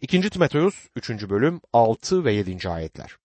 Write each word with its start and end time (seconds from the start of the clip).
2. 0.00 0.30
Timoteus 0.30 0.74
3. 0.96 1.10
bölüm 1.10 1.60
6 1.72 2.24
ve 2.24 2.32
7. 2.32 2.68
ayetler. 2.68 3.16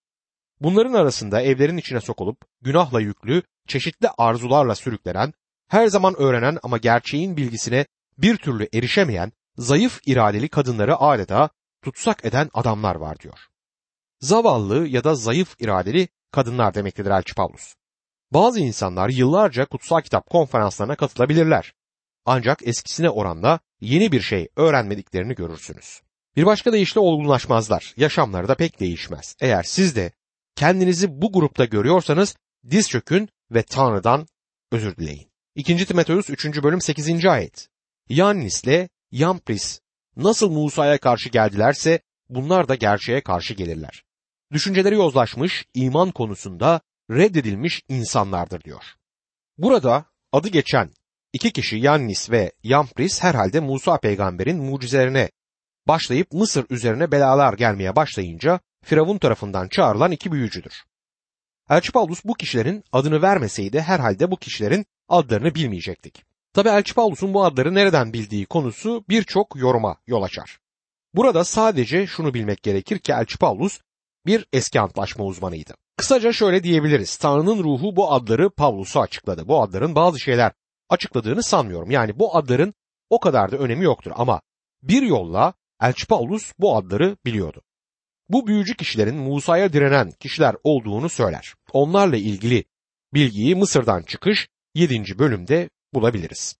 Bunların 0.61 0.93
arasında 0.93 1.41
evlerin 1.41 1.77
içine 1.77 2.01
sokulup 2.01 2.37
günahla 2.61 3.01
yüklü, 3.01 3.43
çeşitli 3.67 4.09
arzularla 4.17 4.75
sürüklenen, 4.75 5.33
her 5.67 5.87
zaman 5.87 6.15
öğrenen 6.17 6.57
ama 6.63 6.77
gerçeğin 6.77 7.37
bilgisine 7.37 7.85
bir 8.17 8.37
türlü 8.37 8.69
erişemeyen, 8.73 9.31
zayıf 9.57 9.99
iradeli 10.05 10.49
kadınları 10.49 10.97
adeta 10.97 11.49
tutsak 11.81 12.25
eden 12.25 12.49
adamlar 12.53 12.95
var 12.95 13.19
diyor. 13.19 13.39
Zavallı 14.19 14.87
ya 14.87 15.03
da 15.03 15.15
zayıf 15.15 15.55
iradeli 15.59 16.07
kadınlar 16.31 16.73
demektedir 16.73 17.11
Elçi 17.11 17.35
Pavlus. 17.35 17.73
Bazı 18.31 18.59
insanlar 18.59 19.09
yıllarca 19.09 19.65
kutsal 19.65 20.01
kitap 20.01 20.29
konferanslarına 20.29 20.95
katılabilirler. 20.95 21.73
Ancak 22.25 22.67
eskisine 22.67 23.09
oranla 23.09 23.59
yeni 23.81 24.11
bir 24.11 24.21
şey 24.21 24.47
öğrenmediklerini 24.55 25.35
görürsünüz. 25.35 26.01
Bir 26.35 26.45
başka 26.45 26.73
deyişle 26.73 26.99
olgunlaşmazlar. 26.99 27.93
Yaşamları 27.97 28.47
da 28.47 28.55
pek 28.55 28.79
değişmez. 28.79 29.35
Eğer 29.41 29.63
siz 29.63 29.95
de 29.95 30.11
kendinizi 30.55 31.21
bu 31.21 31.31
grupta 31.31 31.65
görüyorsanız 31.65 32.35
diz 32.69 32.89
çökün 32.89 33.29
ve 33.51 33.63
Tanrı'dan 33.63 34.27
özür 34.71 34.95
dileyin. 34.95 35.31
2. 35.55 35.85
Timoteus 35.85 36.29
3. 36.29 36.63
bölüm 36.63 36.81
8. 36.81 37.25
ayet. 37.25 37.67
Yannis'le 38.09 38.89
Yampris 39.11 39.79
nasıl 40.15 40.51
Musa'ya 40.51 40.97
karşı 40.97 41.29
geldilerse 41.29 41.99
bunlar 42.29 42.67
da 42.67 42.75
gerçeğe 42.75 43.21
karşı 43.21 43.53
gelirler. 43.53 44.03
Düşünceleri 44.51 44.95
yozlaşmış, 44.95 45.65
iman 45.73 46.11
konusunda 46.11 46.81
reddedilmiş 47.11 47.81
insanlardır 47.89 48.61
diyor. 48.63 48.83
Burada 49.57 50.05
adı 50.31 50.47
geçen 50.49 50.93
iki 51.33 51.51
kişi 51.53 51.77
Yannis 51.77 52.31
ve 52.31 52.51
Yampris 52.63 53.23
herhalde 53.23 53.59
Musa 53.59 53.97
peygamberin 53.97 54.57
mucizelerine 54.57 55.29
başlayıp 55.87 56.31
Mısır 56.31 56.65
üzerine 56.69 57.11
belalar 57.11 57.53
gelmeye 57.53 57.95
başlayınca 57.95 58.59
Firavun 58.83 59.17
tarafından 59.17 59.67
çağrılan 59.67 60.11
iki 60.11 60.31
büyücüdür. 60.31 60.83
Elçi 61.69 61.91
Paulus 61.91 62.25
bu 62.25 62.33
kişilerin 62.33 62.83
adını 62.91 63.21
vermeseydi 63.21 63.81
herhalde 63.81 64.31
bu 64.31 64.37
kişilerin 64.37 64.85
adlarını 65.09 65.55
bilmeyecektik. 65.55 66.23
Tabi 66.53 66.69
Elçi 66.69 66.93
Paulus'un 66.93 67.33
bu 67.33 67.43
adları 67.43 67.73
nereden 67.73 68.13
bildiği 68.13 68.45
konusu 68.45 69.05
birçok 69.09 69.55
yoruma 69.55 69.97
yol 70.07 70.23
açar. 70.23 70.59
Burada 71.13 71.43
sadece 71.43 72.07
şunu 72.07 72.33
bilmek 72.33 72.63
gerekir 72.63 72.99
ki 72.99 73.11
Elçi 73.11 73.37
Paulus 73.37 73.79
bir 74.25 74.45
eski 74.53 74.79
antlaşma 74.79 75.25
uzmanıydı. 75.25 75.73
Kısaca 75.97 76.33
şöyle 76.33 76.63
diyebiliriz. 76.63 77.17
Tanrı'nın 77.17 77.63
ruhu 77.63 77.95
bu 77.95 78.13
adları 78.13 78.49
Pavlus'a 78.49 79.01
açıkladı. 79.01 79.47
Bu 79.47 79.61
adların 79.61 79.95
bazı 79.95 80.19
şeyler 80.19 80.51
açıkladığını 80.89 81.43
sanmıyorum. 81.43 81.91
Yani 81.91 82.19
bu 82.19 82.35
adların 82.35 82.73
o 83.09 83.19
kadar 83.19 83.51
da 83.51 83.57
önemi 83.57 83.83
yoktur 83.83 84.11
ama 84.15 84.41
bir 84.83 85.01
yolla 85.01 85.53
Elçi 85.81 86.07
Paulus 86.07 86.53
bu 86.59 86.75
adları 86.75 87.17
biliyordu. 87.25 87.61
Bu 88.29 88.47
büyücü 88.47 88.75
kişilerin 88.75 89.15
Musa'ya 89.15 89.73
direnen 89.73 90.11
kişiler 90.11 90.55
olduğunu 90.63 91.09
söyler. 91.09 91.55
Onlarla 91.73 92.17
ilgili 92.17 92.63
bilgiyi 93.13 93.55
Mısır'dan 93.55 94.03
çıkış 94.03 94.49
7. 94.75 95.19
bölümde 95.19 95.69
bulabiliriz. 95.93 96.55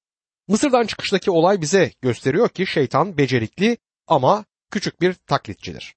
Mısır'dan 0.48 0.86
çıkıştaki 0.86 1.32
olay 1.32 1.62
bize 1.62 1.92
gösteriyor 2.02 2.50
ki 2.50 2.68
şeytan 2.68 3.18
becerikli 3.18 3.78
ama 4.08 4.46
küçük 4.72 5.02
bir 5.02 5.14
taklitçidir. 5.14 5.96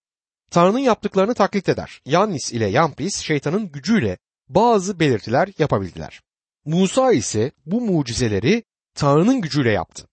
Tanrı'nın 0.51 0.79
yaptıklarını 0.79 1.35
taklit 1.35 1.69
eder. 1.69 2.01
Yannis 2.07 2.53
ile 2.53 2.67
Yampis 2.67 3.21
şeytanın 3.21 3.73
gücüyle 3.73 4.19
bazı 4.49 5.01
belirtiler 5.01 5.49
yapabildiler. 5.59 6.21
Musa 6.65 7.13
ise 7.13 7.53
bu 7.67 7.81
mucizeleri 7.81 8.63
Tanrı'nın 8.95 9.41
gücüyle 9.41 9.71
yaptı. 9.71 10.09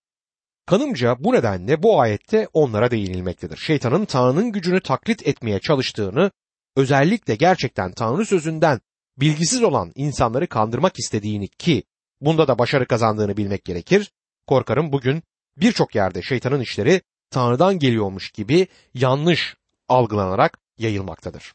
Kanımca 0.66 1.16
bu 1.20 1.34
nedenle 1.34 1.84
bu 1.84 2.02
ayette 2.02 2.48
onlara 2.54 2.92
değinilmektedir. 2.92 3.58
Şeytanın 3.58 4.06
Tanrı'nın 4.06 4.52
gücünü 4.52 4.82
taklit 4.82 5.28
etmeye 5.28 5.60
çalıştığını, 5.60 6.32
özellikle 6.76 7.36
gerçekten 7.36 7.92
Tanrı 7.92 8.26
sözünden 8.26 8.82
bilgisiz 9.18 9.64
olan 9.64 9.92
insanları 9.96 10.48
kandırmak 10.48 11.00
istediğini 11.00 11.48
ki 11.48 11.84
bunda 12.22 12.48
da 12.48 12.60
başarı 12.60 12.88
kazandığını 12.88 13.38
bilmek 13.38 13.66
gerekir. 13.66 14.12
Korkarım 14.48 14.92
bugün 14.92 15.24
birçok 15.58 15.96
yerde 15.96 16.22
şeytanın 16.22 16.60
işleri 16.60 17.02
Tanrı'dan 17.30 17.80
geliyormuş 17.80 18.32
gibi 18.32 18.68
yanlış 18.94 19.56
algılanarak 19.88 20.60
yayılmaktadır. 20.78 21.54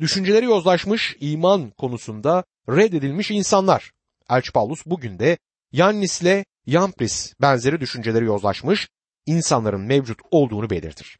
Düşünceleri 0.00 0.44
yozlaşmış 0.44 1.16
iman 1.20 1.70
konusunda 1.70 2.44
reddedilmiş 2.68 3.30
insanlar. 3.30 3.92
Elçi 4.30 4.52
Paulus 4.52 4.86
bugün 4.86 5.18
de 5.18 5.38
Yannis'le 5.72 6.44
Yampris 6.68 7.34
benzeri 7.40 7.80
düşünceleri 7.80 8.24
yozlaşmış 8.24 8.88
insanların 9.26 9.80
mevcut 9.80 10.18
olduğunu 10.30 10.70
belirtir. 10.70 11.18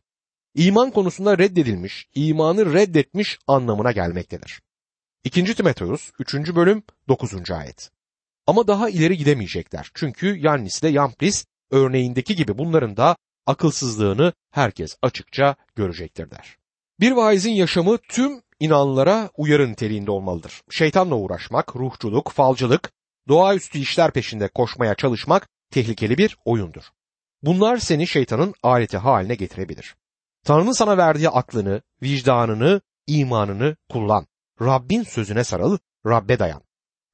İman 0.54 0.90
konusunda 0.90 1.38
reddedilmiş, 1.38 2.06
imanı 2.14 2.72
reddetmiş 2.72 3.38
anlamına 3.46 3.92
gelmektedir. 3.92 4.60
2. 5.24 5.54
Timoteus 5.54 6.10
3. 6.18 6.34
bölüm 6.34 6.82
9. 7.08 7.50
ayet. 7.50 7.90
Ama 8.46 8.66
daha 8.66 8.88
ileri 8.88 9.16
gidemeyecekler. 9.16 9.90
Çünkü 9.94 10.36
Yannis 10.36 10.82
ile 10.82 10.88
Yampris 10.88 11.44
örneğindeki 11.70 12.36
gibi 12.36 12.58
bunların 12.58 12.96
da 12.96 13.16
akılsızlığını 13.46 14.32
herkes 14.50 14.96
açıkça 15.02 15.56
görecektir 15.76 16.30
der. 16.30 16.56
Bir 17.00 17.12
vaizin 17.12 17.52
yaşamı 17.52 17.98
tüm 17.98 18.42
inanlara 18.60 19.30
uyarı 19.36 19.70
niteliğinde 19.70 20.10
olmalıdır. 20.10 20.62
Şeytanla 20.70 21.14
uğraşmak, 21.14 21.76
ruhçuluk, 21.76 22.32
falcılık, 22.32 22.92
doğaüstü 23.28 23.78
işler 23.78 24.10
peşinde 24.10 24.48
koşmaya 24.48 24.94
çalışmak 24.94 25.48
tehlikeli 25.70 26.18
bir 26.18 26.36
oyundur. 26.44 26.82
Bunlar 27.42 27.76
seni 27.76 28.06
şeytanın 28.06 28.54
aleti 28.62 28.96
haline 28.96 29.34
getirebilir. 29.34 29.96
Tanrı'nın 30.44 30.72
sana 30.72 30.96
verdiği 30.96 31.28
aklını, 31.28 31.82
vicdanını, 32.02 32.80
imanını 33.06 33.76
kullan. 33.88 34.26
Rabbin 34.60 35.02
sözüne 35.02 35.44
sarıl, 35.44 35.78
Rabbe 36.06 36.38
dayan. 36.38 36.62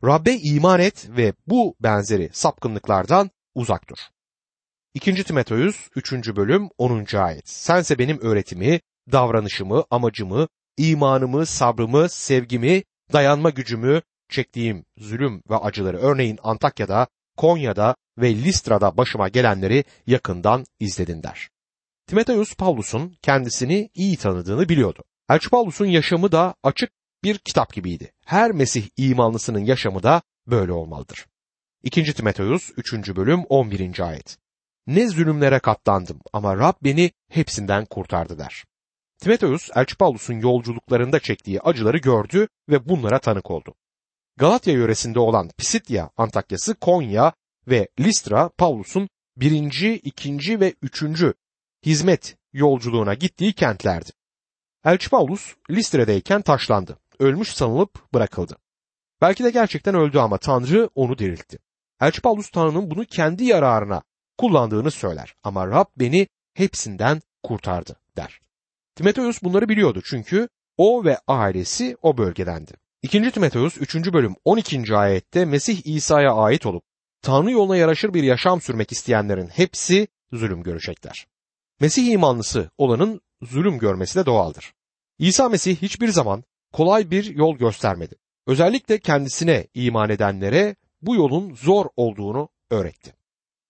Rabbe 0.04 0.32
iman 0.32 0.80
et 0.80 1.06
ve 1.08 1.32
bu 1.47 1.76
benzeri 1.80 2.30
sapkınlıklardan 2.32 3.30
uzak 3.54 3.88
dur. 3.88 3.98
2. 4.94 5.24
Timoteus 5.24 5.88
3. 5.97 6.12
bölüm 6.12 6.69
10. 6.78 7.16
ayet. 7.16 7.48
Sense 7.48 7.98
benim 7.98 8.20
öğretimi, 8.20 8.80
davranışımı, 9.12 9.84
amacımı, 9.91 10.48
imanımı, 10.76 11.47
sabrımı, 11.47 12.08
sevgimi, 12.08 12.82
dayanma 13.12 13.50
gücümü, 13.50 14.03
çektiğim 14.28 14.84
zulüm 14.96 15.42
ve 15.50 15.56
acıları 15.56 15.98
örneğin 15.98 16.38
Antakya'da, 16.42 17.06
Konya'da 17.36 17.96
ve 18.18 18.34
Listra'da 18.34 18.96
başıma 18.96 19.28
gelenleri 19.28 19.84
yakından 20.06 20.64
izledin 20.80 21.22
der. 21.22 21.48
Timoteus 22.06 22.54
Paulus'un 22.54 23.16
kendisini 23.22 23.90
iyi 23.94 24.16
tanıdığını 24.16 24.68
biliyordu. 24.68 25.02
Elçi 25.30 25.50
Paulus'un 25.50 25.86
yaşamı 25.86 26.32
da 26.32 26.54
açık 26.62 26.90
bir 27.24 27.38
kitap 27.38 27.72
gibiydi. 27.72 28.12
Her 28.24 28.52
Mesih 28.52 28.88
imanlısının 28.96 29.64
yaşamı 29.64 30.02
da 30.02 30.22
böyle 30.46 30.72
olmalıdır. 30.72 31.26
2. 31.82 32.14
Timoteus 32.14 32.70
3. 32.76 33.16
bölüm 33.16 33.44
11. 33.48 34.00
ayet. 34.00 34.38
Ne 34.86 35.08
zulümlere 35.08 35.58
katlandım 35.58 36.20
ama 36.32 36.56
Rab 36.56 36.74
beni 36.82 37.10
hepsinden 37.30 37.84
kurtardı 37.84 38.38
der. 38.38 38.64
Timoteus, 39.18 39.70
Elçi 39.74 39.96
Paulus'un 39.96 40.34
yolculuklarında 40.34 41.20
çektiği 41.20 41.60
acıları 41.60 41.98
gördü 41.98 42.48
ve 42.68 42.88
bunlara 42.88 43.18
tanık 43.18 43.50
oldu. 43.50 43.74
Galatya 44.37 44.72
yöresinde 44.72 45.19
olan 45.19 45.50
Pisitya 45.59 46.11
Antakya'sı, 46.17 46.75
Konya 46.75 47.33
ve 47.69 47.89
Listra 48.00 48.49
Paulus'un 48.49 49.09
birinci, 49.37 49.95
ikinci 49.95 50.61
ve 50.61 50.75
üçüncü 50.83 51.34
hizmet 51.87 52.37
yolculuğuna 52.53 53.15
gittiği 53.15 53.53
kentlerdi. 53.53 54.11
Elçi 54.84 55.11
Paulus 55.11 55.55
Listre'deyken 55.71 56.43
taşlandı. 56.43 56.99
Ölmüş 57.19 57.49
sanılıp 57.49 58.12
bırakıldı. 58.15 58.56
Belki 59.21 59.45
de 59.45 59.50
gerçekten 59.50 59.95
öldü 59.95 60.19
ama 60.19 60.39
Tanrı 60.39 60.91
onu 60.95 61.19
diriltti. 61.19 61.59
Elçi 62.01 62.21
Paulus 62.21 62.51
Tanrı'nın 62.51 62.91
bunu 62.91 63.05
kendi 63.05 63.45
yararına 63.45 64.03
kullandığını 64.39 64.91
söyler 64.91 65.34
ama 65.43 65.66
Rab 65.66 65.87
beni 65.97 66.27
hepsinden 66.55 67.22
kurtardı 67.43 67.97
der. 68.16 68.41
Timoteus 68.95 69.43
bunları 69.43 69.69
biliyordu 69.69 70.03
çünkü 70.04 70.48
o 70.77 71.04
ve 71.04 71.19
ailesi 71.27 71.97
o 72.03 72.19
bölgedendi. 72.19 72.84
2. 73.04 73.30
Timoteus 73.30 73.77
3. 73.78 74.12
bölüm 74.12 74.34
12. 74.45 74.97
ayette 74.97 75.45
Mesih 75.45 75.86
İsa'ya 75.86 76.34
ait 76.34 76.66
olup 76.66 76.84
Tanrı 77.22 77.51
yoluna 77.51 77.77
yaraşır 77.77 78.15
bir 78.15 78.22
yaşam 78.22 78.60
sürmek 78.60 78.92
isteyenlerin 78.92 79.47
hepsi 79.47 80.09
zulüm 80.33 80.62
görecekler. 80.62 81.27
Mesih 81.80 82.12
imanlısı 82.12 82.71
olanın 82.78 83.21
zulüm 83.42 83.78
görmesi 83.78 84.18
de 84.18 84.27
doğaldır. 84.27 84.72
İsa 85.18 85.48
Mesih 85.48 85.77
hiçbir 85.77 86.09
zaman 86.09 86.45
kolay 86.72 87.10
bir 87.10 87.24
yol 87.24 87.56
göstermedi. 87.56 88.15
Özellikle 88.47 88.98
kendisine 88.98 89.66
iman 89.74 90.10
edenlere 90.10 90.77
bu 91.03 91.15
yolun 91.15 91.54
zor 91.54 91.86
olduğunu 91.97 92.48
öğretti. 92.71 93.15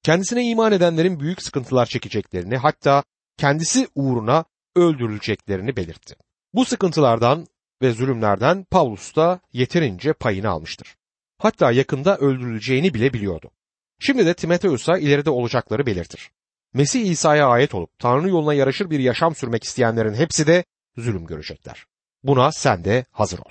Kendisine 0.03 0.49
iman 0.49 0.73
edenlerin 0.73 1.21
büyük 1.21 1.43
sıkıntılar 1.43 1.87
çekeceklerini 1.87 2.57
hatta 2.57 3.05
kendisi 3.39 3.89
uğruna 3.95 4.45
öldürüleceklerini 4.77 5.77
belirtti. 5.77 6.17
Bu 6.53 6.65
sıkıntılardan 6.65 7.47
ve 7.83 7.93
zulümlerden 7.93 8.65
Pavlus 8.65 9.17
da 9.17 9.41
yeterince 9.53 10.13
payını 10.13 10.51
almıştır. 10.51 10.97
Hatta 11.39 11.73
yakında 11.73 12.19
öldürüleceğini 12.19 12.95
bile 12.95 13.13
biliyordu. 13.13 13.51
Şimdi 13.99 14.27
de 14.27 14.35
Timoteus'a 14.35 14.99
ileride 14.99 15.31
olacakları 15.31 15.87
belirtir. 15.87 16.31
Mesih 16.75 17.11
İsa'ya 17.11 17.49
ait 17.49 17.75
olup 17.75 17.99
Tanrı 17.99 18.29
yoluna 18.29 18.55
yaraşır 18.55 18.91
bir 18.91 18.99
yaşam 18.99 19.35
sürmek 19.35 19.65
isteyenlerin 19.65 20.15
hepsi 20.15 20.47
de 20.47 20.65
zulüm 20.97 21.27
görecekler. 21.27 21.87
Buna 22.23 22.53
sen 22.53 22.85
de 22.85 23.05
hazır 23.11 23.39
ol. 23.39 23.51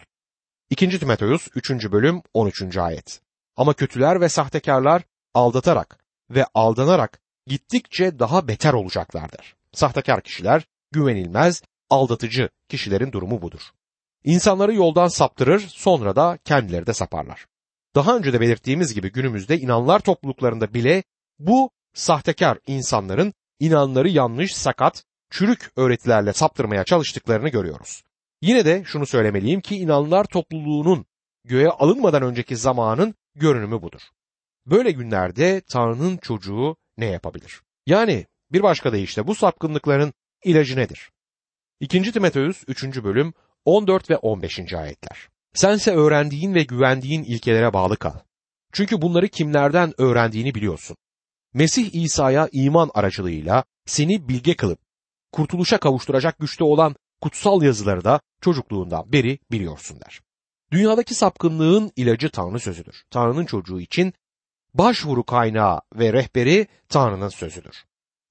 2. 0.70 1.00
Timoteus 1.00 1.48
3. 1.56 1.70
bölüm 1.92 2.22
13. 2.34 2.78
ayet. 2.78 3.22
Ama 3.58 3.74
kötüler 3.74 4.22
ve 4.22 4.30
sahtekarlar 4.30 5.04
aldatarak 5.34 6.00
ve 6.30 6.46
aldanarak 6.54 7.20
gittikçe 7.48 8.20
daha 8.20 8.48
beter 8.48 8.74
olacaklardır. 8.74 9.56
Sahtekar 9.74 10.22
kişiler 10.22 10.68
güvenilmez, 10.92 11.62
aldatıcı 11.90 12.50
kişilerin 12.70 13.12
durumu 13.12 13.42
budur. 13.42 13.62
İnsanları 14.24 14.74
yoldan 14.74 15.08
saptırır, 15.08 15.60
sonra 15.60 16.16
da 16.16 16.38
kendileri 16.46 16.88
de 16.88 16.94
saparlar. 16.94 17.46
Daha 17.96 18.18
önce 18.18 18.34
de 18.34 18.42
belirttiğimiz 18.42 18.94
gibi 18.94 19.12
günümüzde 19.12 19.60
inanlar 19.60 20.00
topluluklarında 20.00 20.74
bile 20.74 21.04
bu 21.40 21.70
sahtekar 21.94 22.58
insanların 22.68 23.34
inanları 23.60 24.10
yanlış, 24.10 24.56
sakat, 24.56 25.04
çürük 25.30 25.72
öğretilerle 25.76 26.34
saptırmaya 26.34 26.84
çalıştıklarını 26.84 27.50
görüyoruz. 27.50 28.04
Yine 28.42 28.66
de 28.66 28.84
şunu 28.86 29.06
söylemeliyim 29.06 29.62
ki 29.62 29.76
inanlar 29.76 30.26
topluluğunun 30.26 31.06
göğe 31.46 31.70
alınmadan 31.70 32.24
önceki 32.24 32.58
zamanın 32.58 33.16
görünümü 33.36 33.82
budur. 33.82 34.02
Böyle 34.66 34.92
günlerde 34.92 35.62
Tanrı'nın 35.62 36.18
çocuğu 36.18 36.76
ne 36.98 37.06
yapabilir? 37.06 37.62
Yani 37.86 38.26
bir 38.52 38.64
başka 38.64 38.94
deyişle 38.94 39.28
bu 39.28 39.36
sapkınlıkların 39.36 40.14
ilacı 40.44 40.76
nedir? 40.76 41.12
2. 41.80 42.12
Timoteus 42.12 42.64
3. 42.68 43.04
bölüm 43.04 43.34
14 43.66 44.10
ve 44.10 44.18
15. 44.18 44.74
ayetler. 44.74 45.30
Sense 45.54 45.92
öğrendiğin 45.92 46.54
ve 46.54 46.64
güvendiğin 46.64 47.24
ilkelere 47.24 47.74
bağlı 47.74 47.98
kal. 47.98 48.20
Çünkü 48.74 49.02
bunları 49.02 49.28
kimlerden 49.28 49.94
öğrendiğini 49.98 50.56
biliyorsun. 50.56 50.98
Mesih 51.54 51.94
İsa'ya 51.94 52.50
iman 52.52 52.92
aracılığıyla 52.94 53.64
seni 53.86 54.30
bilge 54.30 54.56
kılıp 54.56 54.80
kurtuluşa 55.32 55.78
kavuşturacak 55.78 56.40
güçte 56.40 56.64
olan 56.64 56.96
kutsal 57.22 57.62
yazıları 57.62 58.04
da 58.04 58.20
çocukluğundan 58.42 59.12
beri 59.12 59.40
biliyorsun 59.52 60.00
der. 60.02 60.22
Dünyadaki 60.72 61.16
sapkınlığın 61.16 61.92
ilacı 61.96 62.30
Tanrı 62.30 62.60
sözüdür. 62.60 63.04
Tanrı'nın 63.10 63.46
çocuğu 63.46 63.80
için 63.80 64.14
başvuru 64.74 65.24
kaynağı 65.24 65.82
ve 65.96 66.14
rehberi 66.14 66.68
Tanrı'nın 66.90 67.30
sözüdür. 67.30 67.84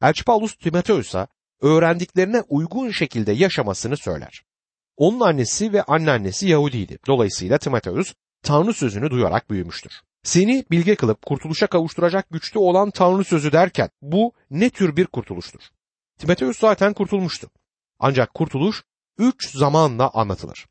Elçi 0.03 0.25
Paulus 0.25 0.57
Timoteus'a 0.57 1.29
öğrendiklerine 1.61 2.41
uygun 2.49 2.91
şekilde 2.91 3.33
yaşamasını 3.33 3.97
söyler. 3.97 4.43
Onun 4.97 5.21
annesi 5.21 5.73
ve 5.73 5.83
anneannesi 5.83 6.49
Yahudiydi. 6.49 6.99
Dolayısıyla 7.07 7.59
Timoteus 7.59 8.15
Tanrı 8.43 8.75
sözünü 8.75 9.11
duyarak 9.11 9.51
büyümüştür. 9.51 9.93
Seni 10.23 10.65
bilge 10.71 10.95
kılıp 10.95 11.27
kurtuluşa 11.27 11.67
kavuşturacak 11.67 12.31
güçte 12.31 12.59
olan 12.59 12.91
Tanrı 12.91 13.25
sözü 13.25 13.53
derken 13.53 13.91
bu 14.03 14.33
ne 14.51 14.71
tür 14.71 14.97
bir 14.97 15.07
kurtuluştur? 15.07 15.61
Timoteus 16.19 16.59
zaten 16.59 16.93
kurtulmuştu. 16.93 17.51
Ancak 17.99 18.35
kurtuluş 18.35 18.85
üç 19.19 19.51
zamanla 19.57 20.11
anlatılır. 20.11 20.67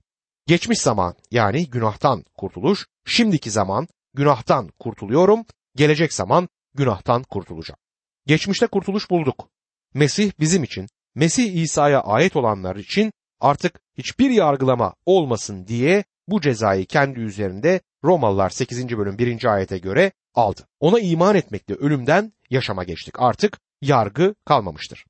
Geçmiş 0.47 0.79
zaman 0.79 1.15
yani 1.31 1.69
günahtan 1.69 2.25
kurtuluş, 2.37 2.87
şimdiki 3.05 3.51
zaman 3.51 3.87
günahtan 4.13 4.69
kurtuluyorum, 4.79 5.45
gelecek 5.75 6.13
zaman 6.13 6.49
günahtan 6.73 7.23
kurtulacağım. 7.23 7.77
Geçmişte 8.25 8.67
kurtuluş 8.67 9.09
bulduk. 9.09 9.49
Mesih 9.93 10.31
bizim 10.39 10.63
için, 10.63 10.87
Mesih 11.15 11.53
İsa'ya 11.53 12.01
ait 12.01 12.35
olanlar 12.35 12.75
için 12.75 13.13
artık 13.41 13.81
hiçbir 13.97 14.29
yargılama 14.29 14.93
olmasın 15.05 15.67
diye 15.67 16.03
bu 16.27 16.41
cezayı 16.41 16.85
kendi 16.85 17.19
üzerinde 17.19 17.81
Romalılar 18.03 18.49
8. 18.49 18.97
bölüm 18.97 19.17
1. 19.17 19.45
ayete 19.45 19.77
göre 19.77 20.11
aldı. 20.33 20.61
Ona 20.79 20.99
iman 20.99 21.35
etmekle 21.35 21.75
ölümden 21.75 22.33
yaşama 22.49 22.83
geçtik. 22.83 23.15
Artık 23.17 23.59
yargı 23.81 24.35
kalmamıştır. 24.45 25.05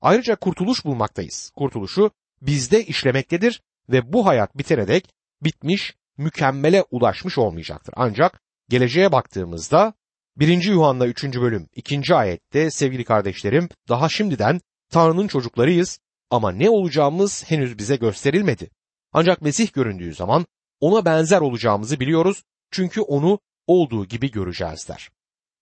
Ayrıca 0.00 0.36
kurtuluş 0.36 0.84
bulmaktayız. 0.84 1.50
Kurtuluşu 1.56 2.10
bizde 2.42 2.84
işlemektedir 2.84 3.62
ve 3.88 4.12
bu 4.12 4.26
hayat 4.26 4.58
bitene 4.58 4.88
dek 4.88 5.14
bitmiş, 5.42 5.94
mükemmele 6.16 6.84
ulaşmış 6.90 7.38
olmayacaktır. 7.38 7.94
Ancak 7.96 8.40
geleceğe 8.68 9.12
baktığımızda 9.12 9.94
1. 10.36 10.64
Yuhanna 10.64 11.06
3. 11.06 11.24
bölüm 11.24 11.68
2. 11.74 12.14
ayette 12.14 12.70
sevgili 12.70 13.04
kardeşlerim 13.04 13.68
daha 13.88 14.08
şimdiden 14.08 14.60
Tanrı'nın 14.90 15.28
çocuklarıyız 15.28 15.98
ama 16.30 16.52
ne 16.52 16.70
olacağımız 16.70 17.44
henüz 17.50 17.78
bize 17.78 17.96
gösterilmedi. 17.96 18.70
Ancak 19.12 19.42
Mesih 19.42 19.72
göründüğü 19.72 20.14
zaman 20.14 20.46
ona 20.80 21.04
benzer 21.04 21.40
olacağımızı 21.40 22.00
biliyoruz 22.00 22.42
çünkü 22.70 23.00
onu 23.00 23.38
olduğu 23.66 24.06
gibi 24.06 24.30
göreceğiz 24.30 24.88
der. 24.88 25.10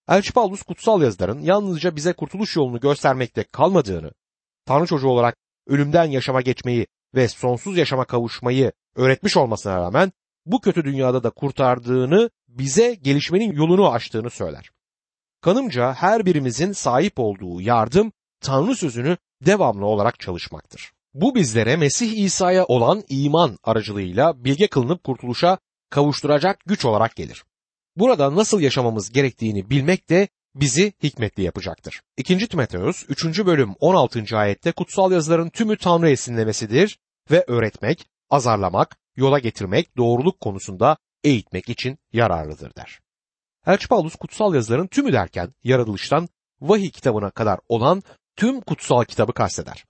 Elçi 0.08 0.32
Paulus 0.32 0.62
kutsal 0.62 1.02
yazıların 1.02 1.40
yalnızca 1.40 1.96
bize 1.96 2.12
kurtuluş 2.12 2.56
yolunu 2.56 2.80
göstermekte 2.80 3.44
kalmadığını, 3.44 4.12
Tanrı 4.66 4.86
çocuğu 4.86 5.08
olarak 5.08 5.36
ölümden 5.66 6.04
yaşama 6.04 6.40
geçmeyi 6.40 6.86
ve 7.14 7.28
sonsuz 7.28 7.76
yaşama 7.76 8.04
kavuşmayı 8.04 8.72
öğretmiş 8.96 9.36
olmasına 9.36 9.76
rağmen 9.76 10.12
bu 10.46 10.60
kötü 10.60 10.84
dünyada 10.84 11.22
da 11.22 11.30
kurtardığını, 11.30 12.30
bize 12.48 12.94
gelişmenin 12.94 13.52
yolunu 13.52 13.90
açtığını 13.90 14.30
söyler. 14.30 14.70
Kanımca 15.40 15.92
her 15.92 16.26
birimizin 16.26 16.72
sahip 16.72 17.12
olduğu 17.16 17.60
yardım 17.60 18.12
Tanrı 18.40 18.76
sözünü 18.76 19.16
devamlı 19.46 19.86
olarak 19.86 20.20
çalışmaktır. 20.20 20.92
Bu 21.14 21.34
bizlere 21.34 21.76
Mesih 21.76 22.24
İsa'ya 22.24 22.64
olan 22.64 23.02
iman 23.08 23.58
aracılığıyla 23.64 24.44
bilge 24.44 24.66
kılınıp 24.66 25.04
kurtuluşa 25.04 25.58
kavuşturacak 25.90 26.60
güç 26.66 26.84
olarak 26.84 27.16
gelir. 27.16 27.44
Burada 27.96 28.34
nasıl 28.34 28.60
yaşamamız 28.60 29.10
gerektiğini 29.10 29.70
bilmek 29.70 30.10
de 30.10 30.28
bizi 30.54 30.92
hikmetli 31.02 31.42
yapacaktır. 31.42 32.02
2. 32.16 32.48
Timoteus 32.48 33.04
3. 33.08 33.46
bölüm 33.46 33.74
16. 33.80 34.36
ayette 34.36 34.72
kutsal 34.72 35.12
yazıların 35.12 35.50
tümü 35.50 35.78
Tanrı 35.78 36.10
esinlemesidir 36.10 36.98
ve 37.30 37.44
öğretmek, 37.48 38.06
azarlamak, 38.30 38.96
yola 39.16 39.38
getirmek, 39.38 39.96
doğruluk 39.96 40.40
konusunda 40.40 40.96
eğitmek 41.24 41.68
için 41.68 41.98
yararlıdır 42.12 42.74
der. 42.76 43.00
Elçi 43.66 43.88
Paulus 43.88 44.16
kutsal 44.16 44.54
yazıların 44.54 44.86
tümü 44.86 45.12
derken 45.12 45.54
yaratılıştan 45.64 46.28
vahiy 46.60 46.90
kitabına 46.90 47.30
kadar 47.30 47.60
olan 47.68 48.02
tüm 48.36 48.60
kutsal 48.60 49.04
kitabı 49.04 49.32
kasteder. 49.32 49.84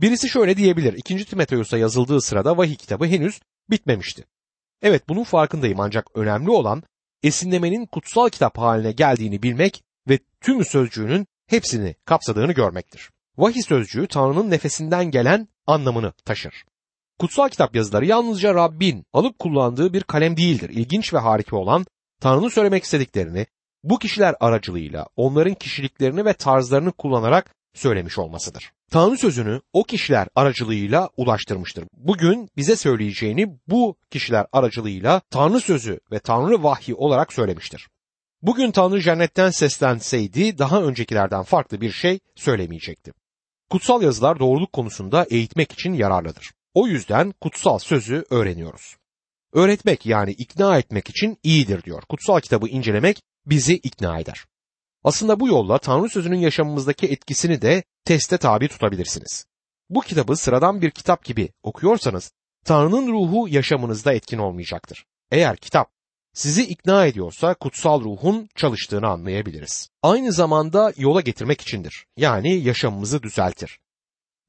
Birisi 0.00 0.28
şöyle 0.28 0.56
diyebilir. 0.56 0.92
2. 0.92 1.24
Timoteus'a 1.24 1.78
yazıldığı 1.78 2.20
sırada 2.20 2.56
vahiy 2.56 2.76
kitabı 2.76 3.06
henüz 3.06 3.40
bitmemişti. 3.70 4.24
Evet 4.82 5.08
bunun 5.08 5.24
farkındayım 5.24 5.80
ancak 5.80 6.06
önemli 6.14 6.50
olan 6.50 6.82
esinlemenin 7.22 7.86
kutsal 7.86 8.28
kitap 8.28 8.58
haline 8.58 8.92
geldiğini 8.92 9.42
bilmek 9.42 9.82
ve 10.08 10.18
tüm 10.40 10.64
sözcüğünün 10.64 11.26
hepsini 11.46 11.94
kapsadığını 12.04 12.52
görmektir. 12.52 13.10
Vahiy 13.36 13.62
sözcüğü 13.62 14.06
Tanrı'nın 14.06 14.50
nefesinden 14.50 15.10
gelen 15.10 15.48
anlamını 15.66 16.12
taşır. 16.12 16.64
Kutsal 17.18 17.48
kitap 17.48 17.76
yazıları 17.76 18.06
yalnızca 18.06 18.54
Rabbin 18.54 19.04
alıp 19.12 19.38
kullandığı 19.38 19.92
bir 19.92 20.02
kalem 20.02 20.36
değildir. 20.36 20.70
İlginç 20.70 21.14
ve 21.14 21.18
harika 21.18 21.56
olan 21.56 21.86
Tanrı'nın 22.20 22.48
söylemek 22.48 22.84
istediklerini 22.84 23.46
bu 23.82 23.98
kişiler 23.98 24.34
aracılığıyla 24.40 25.06
onların 25.16 25.54
kişiliklerini 25.54 26.24
ve 26.24 26.32
tarzlarını 26.32 26.92
kullanarak 26.92 27.54
söylemiş 27.74 28.18
olmasıdır. 28.18 28.72
Tanrı 28.90 29.18
sözünü 29.18 29.60
o 29.72 29.84
kişiler 29.84 30.28
aracılığıyla 30.34 31.08
ulaştırmıştır. 31.16 31.84
Bugün 31.92 32.48
bize 32.56 32.76
söyleyeceğini 32.76 33.58
bu 33.66 33.96
kişiler 34.10 34.46
aracılığıyla 34.52 35.20
Tanrı 35.30 35.60
sözü 35.60 36.00
ve 36.12 36.18
Tanrı 36.18 36.62
vahyi 36.62 36.94
olarak 36.94 37.32
söylemiştir. 37.32 37.88
Bugün 38.42 38.70
Tanrı 38.70 39.00
cennetten 39.00 39.50
seslenseydi 39.50 40.58
daha 40.58 40.82
öncekilerden 40.82 41.42
farklı 41.42 41.80
bir 41.80 41.92
şey 41.92 42.20
söylemeyecekti. 42.34 43.12
Kutsal 43.70 44.02
yazılar 44.02 44.38
doğruluk 44.38 44.72
konusunda 44.72 45.26
eğitmek 45.30 45.72
için 45.72 45.92
yararlıdır. 45.92 46.50
O 46.74 46.86
yüzden 46.86 47.34
kutsal 47.40 47.78
sözü 47.78 48.24
öğreniyoruz. 48.30 48.96
Öğretmek 49.52 50.06
yani 50.06 50.30
ikna 50.30 50.78
etmek 50.78 51.10
için 51.10 51.38
iyidir 51.42 51.82
diyor. 51.82 52.02
Kutsal 52.08 52.40
kitabı 52.40 52.68
incelemek 52.68 53.22
bizi 53.46 53.74
ikna 53.74 54.20
eder. 54.20 54.44
Aslında 55.04 55.40
bu 55.40 55.48
yolla 55.48 55.78
Tanrı 55.78 56.08
sözünün 56.08 56.38
yaşamımızdaki 56.38 57.06
etkisini 57.06 57.62
de 57.62 57.82
teste 58.04 58.38
tabi 58.38 58.68
tutabilirsiniz. 58.68 59.46
Bu 59.90 60.00
kitabı 60.00 60.36
sıradan 60.36 60.82
bir 60.82 60.90
kitap 60.90 61.24
gibi 61.24 61.48
okuyorsanız 61.62 62.32
Tanrı'nın 62.64 63.12
ruhu 63.12 63.48
yaşamınızda 63.48 64.12
etkin 64.12 64.38
olmayacaktır. 64.38 65.04
Eğer 65.30 65.56
kitap 65.56 65.90
sizi 66.32 66.62
ikna 66.62 67.06
ediyorsa 67.06 67.54
kutsal 67.54 68.00
ruhun 68.00 68.48
çalıştığını 68.54 69.06
anlayabiliriz. 69.06 69.88
Aynı 70.02 70.32
zamanda 70.32 70.92
yola 70.96 71.20
getirmek 71.20 71.60
içindir. 71.60 72.06
Yani 72.16 72.54
yaşamımızı 72.54 73.22
düzeltir. 73.22 73.78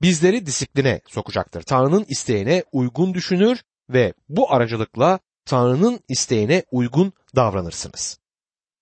Bizleri 0.01 0.45
disipline 0.45 1.01
sokacaktır. 1.07 1.61
Tanrı'nın 1.61 2.05
isteğine 2.07 2.63
uygun 2.71 3.13
düşünür 3.13 3.63
ve 3.89 4.13
bu 4.29 4.51
aracılıkla 4.53 5.19
Tanrı'nın 5.45 5.99
isteğine 6.07 6.63
uygun 6.71 7.13
davranırsınız. 7.35 8.18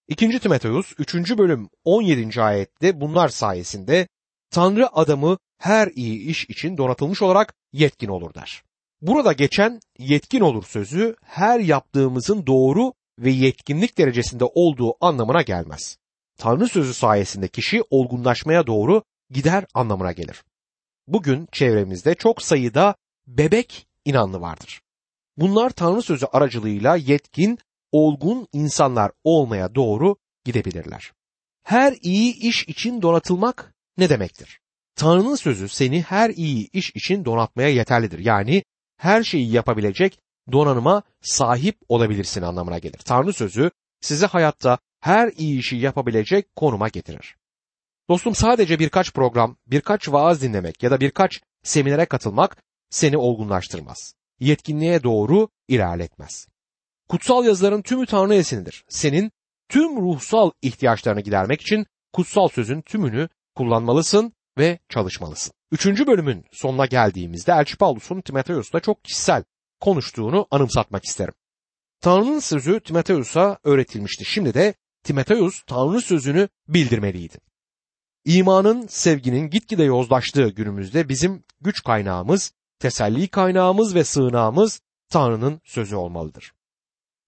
2. 0.07 0.39
Timoteus 0.39 0.93
3. 0.97 1.37
bölüm 1.37 1.69
17. 1.83 2.41
ayette 2.41 3.01
bunlar 3.01 3.29
sayesinde 3.29 4.07
Tanrı 4.49 4.95
adamı 4.95 5.37
her 5.57 5.87
iyi 5.87 6.29
iş 6.29 6.43
için 6.49 6.77
donatılmış 6.77 7.21
olarak 7.21 7.53
yetkin 7.73 8.07
olur 8.07 8.33
der. 8.33 8.63
Burada 9.01 9.33
geçen 9.33 9.79
yetkin 9.99 10.41
olur 10.41 10.63
sözü 10.63 11.15
her 11.23 11.59
yaptığımızın 11.59 12.47
doğru 12.47 12.93
ve 13.19 13.31
yetkinlik 13.31 13.97
derecesinde 13.97 14.45
olduğu 14.45 15.05
anlamına 15.05 15.41
gelmez. 15.41 15.97
Tanrı 16.37 16.67
sözü 16.67 16.93
sayesinde 16.93 17.47
kişi 17.47 17.83
olgunlaşmaya 17.89 18.67
doğru 18.67 19.03
gider 19.29 19.65
anlamına 19.73 20.11
gelir. 20.11 20.43
Bugün 21.07 21.47
çevremizde 21.51 22.15
çok 22.15 22.41
sayıda 22.41 22.95
bebek 23.27 23.87
inanlı 24.05 24.41
vardır. 24.41 24.81
Bunlar 25.37 25.69
Tanrı 25.69 26.01
sözü 26.01 26.25
aracılığıyla 26.25 26.95
yetkin, 26.95 27.59
olgun 27.91 28.47
insanlar 28.53 29.11
olmaya 29.23 29.75
doğru 29.75 30.15
gidebilirler. 30.45 31.11
Her 31.63 31.95
iyi 32.01 32.35
iş 32.35 32.63
için 32.63 33.01
donatılmak 33.01 33.73
ne 33.97 34.09
demektir? 34.09 34.59
Tanrı'nın 34.95 35.35
sözü 35.35 35.69
seni 35.69 36.01
her 36.01 36.29
iyi 36.29 36.69
iş 36.73 36.91
için 36.95 37.25
donatmaya 37.25 37.69
yeterlidir. 37.69 38.19
Yani 38.19 38.63
her 38.97 39.23
şeyi 39.23 39.51
yapabilecek 39.51 40.19
donanıma 40.51 41.03
sahip 41.21 41.77
olabilirsin 41.89 42.41
anlamına 42.41 42.77
gelir. 42.77 42.99
Tanrı 43.05 43.33
sözü 43.33 43.71
sizi 44.01 44.25
hayatta 44.25 44.77
her 44.99 45.31
iyi 45.37 45.59
işi 45.59 45.75
yapabilecek 45.75 46.55
konuma 46.55 46.87
getirir. 46.87 47.35
Dostum 48.09 48.35
sadece 48.35 48.79
birkaç 48.79 49.13
program, 49.13 49.57
birkaç 49.67 50.09
vaaz 50.09 50.41
dinlemek 50.41 50.83
ya 50.83 50.91
da 50.91 50.99
birkaç 50.99 51.41
seminere 51.63 52.05
katılmak 52.05 52.57
seni 52.89 53.17
olgunlaştırmaz. 53.17 54.13
Yetkinliğe 54.39 55.03
doğru 55.03 55.49
ilerletmez. 55.67 56.47
Kutsal 57.09 57.45
yazıların 57.45 57.81
tümü 57.81 58.05
Tanrı 58.05 58.35
esinidir. 58.35 58.85
Senin 58.89 59.31
tüm 59.69 60.01
ruhsal 60.01 60.51
ihtiyaçlarını 60.61 61.21
gidermek 61.21 61.61
için 61.61 61.85
kutsal 62.13 62.47
sözün 62.47 62.81
tümünü 62.81 63.29
kullanmalısın 63.55 64.33
ve 64.57 64.79
çalışmalısın. 64.89 65.53
Üçüncü 65.71 66.07
bölümün 66.07 66.45
sonuna 66.51 66.85
geldiğimizde 66.85 67.51
Elçi 67.51 67.77
Paulus'un 67.77 68.21
Timoteus'ta 68.21 68.79
çok 68.79 69.03
kişisel 69.03 69.43
konuştuğunu 69.79 70.47
anımsatmak 70.51 71.05
isterim. 71.05 71.33
Tanrı'nın 72.01 72.39
sözü 72.39 72.79
Timoteus'a 72.79 73.57
öğretilmişti. 73.63 74.25
Şimdi 74.25 74.53
de 74.53 74.73
Timoteus 75.03 75.63
Tanrı 75.67 76.01
sözünü 76.01 76.49
bildirmeliydi. 76.67 77.37
İmanın, 78.25 78.87
sevginin 78.87 79.49
gitgide 79.49 79.83
yozlaştığı 79.83 80.47
günümüzde 80.47 81.09
bizim 81.09 81.43
güç 81.61 81.83
kaynağımız, 81.83 82.51
teselli 82.79 83.27
kaynağımız 83.27 83.95
ve 83.95 84.03
sığınağımız 84.03 84.81
Tanrı'nın 85.09 85.61
sözü 85.63 85.95
olmalıdır. 85.95 86.51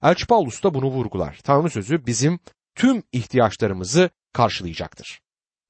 Elçi 0.03 0.27
Paulus 0.27 0.63
da 0.63 0.73
bunu 0.73 0.85
vurgular. 0.85 1.39
Tanrı 1.43 1.69
sözü 1.69 2.05
bizim 2.05 2.39
tüm 2.75 3.03
ihtiyaçlarımızı 3.11 4.09
karşılayacaktır. 4.33 5.21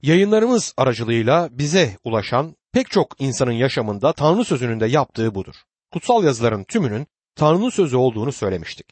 Yayınlarımız 0.02 0.74
aracılığıyla 0.78 1.50
bize 1.52 1.98
ulaşan 2.04 2.56
pek 2.72 2.92
çok 2.92 3.22
insanın 3.22 3.52
yaşamında 3.52 4.14
Tanrı 4.14 4.46
sözünün 4.46 4.80
de 4.80 4.86
yaptığı 4.86 5.36
budur. 5.36 5.56
Kutsal 5.92 6.24
yazıların 6.24 6.64
tümünün 6.64 7.08
Tanrı'nın 7.36 7.70
sözü 7.70 7.98
olduğunu 7.98 8.32
söylemiştik. 8.32 8.88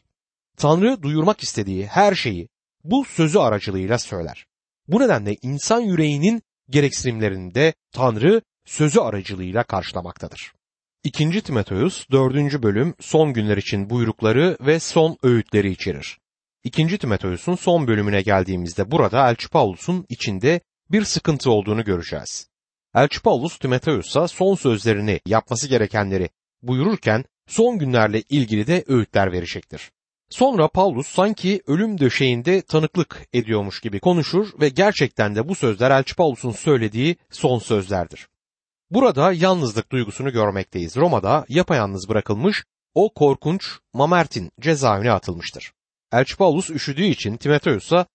Tanrı 0.58 1.04
duyurmak 1.04 1.44
istediği 1.44 1.88
her 1.88 2.16
şeyi 2.16 2.50
bu 2.84 3.06
sözü 3.06 3.40
aracılığıyla 3.40 3.98
söyler. 3.98 4.46
Bu 4.88 5.00
nedenle 5.00 5.36
insan 5.42 5.82
yüreğinin 5.82 6.42
gereksinimlerinde 6.70 7.74
Tanrı 7.92 8.42
sözü 8.66 9.00
aracılığıyla 9.00 9.64
karşılamaktadır. 9.64 10.54
2. 11.08 11.42
Timoteus 11.42 12.10
4. 12.12 12.64
bölüm 12.64 12.94
son 13.00 13.34
günler 13.34 13.58
için 13.58 13.90
buyrukları 13.90 14.58
ve 14.62 14.80
son 14.80 15.18
öğütleri 15.24 15.72
içerir. 15.72 16.18
2. 16.64 16.98
Timoteus'un 16.98 17.56
son 17.56 17.88
bölümüne 17.88 18.22
geldiğimizde 18.22 18.92
burada 18.92 19.30
Elçi 19.30 19.50
Paulus'un 19.50 20.06
içinde 20.10 20.62
bir 20.92 21.04
sıkıntı 21.04 21.52
olduğunu 21.52 21.84
göreceğiz. 21.84 22.48
Elçi 22.96 23.22
Paulus 23.22 23.60
Timoteus'a 23.60 24.28
son 24.28 24.56
sözlerini 24.56 25.20
yapması 25.26 25.68
gerekenleri 25.68 26.30
buyururken 26.62 27.26
son 27.48 27.80
günlerle 27.80 28.22
ilgili 28.30 28.68
de 28.68 28.84
öğütler 28.88 29.32
verecektir. 29.32 29.92
Sonra 30.30 30.68
Paulus 30.68 31.08
sanki 31.08 31.62
ölüm 31.68 32.00
döşeğinde 32.00 32.62
tanıklık 32.62 33.28
ediyormuş 33.34 33.82
gibi 33.82 34.00
konuşur 34.00 34.48
ve 34.62 34.70
gerçekten 34.70 35.36
de 35.36 35.48
bu 35.48 35.56
sözler 35.56 35.92
Elçi 35.92 36.16
Paulus'un 36.16 36.52
söylediği 36.52 37.16
son 37.30 37.60
sözlerdir. 37.60 38.28
Burada 38.92 39.32
yalnızlık 39.32 39.92
duygusunu 39.92 40.32
görmekteyiz. 40.32 40.98
Roma'da 40.98 41.46
yapayalnız 41.50 42.10
bırakılmış 42.10 42.64
o 42.94 43.14
korkunç 43.14 43.80
Mamertin 43.94 44.52
cezaevine 44.60 45.12
atılmıştır. 45.12 45.74
Elçi 46.12 46.38
Paulus 46.38 46.70
üşüdüğü 46.70 47.04
için 47.04 47.38
Timoteus'a 47.38 48.06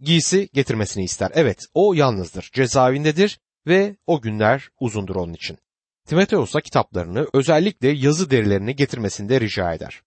giysi 0.00 0.48
getirmesini 0.52 1.04
ister. 1.04 1.30
Evet 1.34 1.66
o 1.74 1.94
yalnızdır, 1.94 2.50
cezaevindedir 2.52 3.38
ve 3.66 3.96
o 4.06 4.20
günler 4.20 4.68
uzundur 4.80 5.16
onun 5.16 5.32
için. 5.32 5.58
Timoteus'a 6.06 6.60
kitaplarını 6.60 7.26
özellikle 7.32 7.88
yazı 7.88 8.30
derilerini 8.30 8.76
getirmesini 8.76 9.28
de 9.28 9.40
rica 9.40 9.74
eder. 9.74 10.02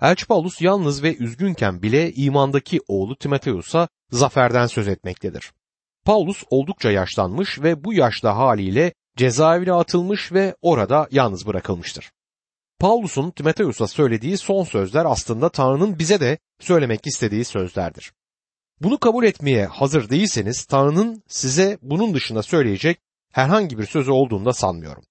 Elçi 0.00 0.26
Paulus 0.26 0.60
yalnız 0.60 1.02
ve 1.02 1.16
üzgünken 1.16 1.82
bile 1.82 2.12
imandaki 2.12 2.80
oğlu 2.88 3.16
Timoteus'a 3.16 3.88
zaferden 4.10 4.66
söz 4.66 4.88
etmektedir. 4.88 5.52
Paulus 6.04 6.44
oldukça 6.50 6.90
yaşlanmış 6.90 7.60
ve 7.60 7.84
bu 7.84 7.92
yaşta 7.92 8.36
haliyle 8.36 8.92
cezaevine 9.16 9.72
atılmış 9.72 10.32
ve 10.32 10.56
orada 10.62 11.08
yalnız 11.10 11.46
bırakılmıştır. 11.46 12.12
Paulus'un 12.78 13.30
Timoteus'a 13.30 13.86
söylediği 13.86 14.38
son 14.38 14.64
sözler 14.64 15.04
aslında 15.04 15.48
Tanrı'nın 15.48 15.98
bize 15.98 16.20
de 16.20 16.38
söylemek 16.60 17.06
istediği 17.06 17.44
sözlerdir. 17.44 18.12
Bunu 18.80 18.98
kabul 18.98 19.24
etmeye 19.24 19.66
hazır 19.66 20.10
değilseniz 20.10 20.64
Tanrı'nın 20.64 21.22
size 21.28 21.78
bunun 21.82 22.14
dışında 22.14 22.42
söyleyecek 22.42 22.98
herhangi 23.32 23.78
bir 23.78 23.86
sözü 23.86 24.10
olduğunu 24.10 24.44
da 24.44 24.52
sanmıyorum. 24.52 25.04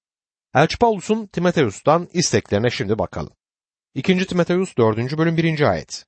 Elçi 0.55 0.77
Paulus'un 0.77 1.27
Timoteus'tan 1.27 2.07
isteklerine 2.13 2.69
şimdi 2.69 2.99
bakalım. 2.99 3.33
2. 3.95 4.27
Timoteus 4.27 4.77
4. 4.77 5.17
bölüm 5.17 5.37
1. 5.37 5.61
ayet. 5.71 6.05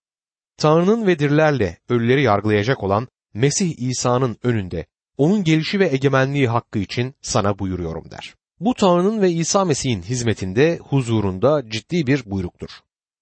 Tanrı'nın 0.58 1.08
ve 1.08 1.20
dirlerle 1.20 1.78
ölüleri 1.90 2.24
yargılayacak 2.24 2.84
olan 2.84 3.08
Mesih 3.34 3.74
İsa'nın 3.78 4.38
önünde 4.44 4.86
onun 5.18 5.44
gelişi 5.44 5.80
ve 5.80 5.94
egemenliği 5.94 6.48
hakkı 6.48 6.80
için 6.80 7.16
sana 7.22 7.60
buyuruyorum 7.60 8.12
der. 8.12 8.36
Bu 8.60 8.74
Tanrı'nın 8.74 9.22
ve 9.22 9.32
İsa 9.32 9.66
Mesih'in 9.66 10.02
hizmetinde, 10.02 10.78
huzurunda 10.78 11.70
ciddi 11.70 12.08
bir 12.08 12.24
buyruktur. 12.26 12.70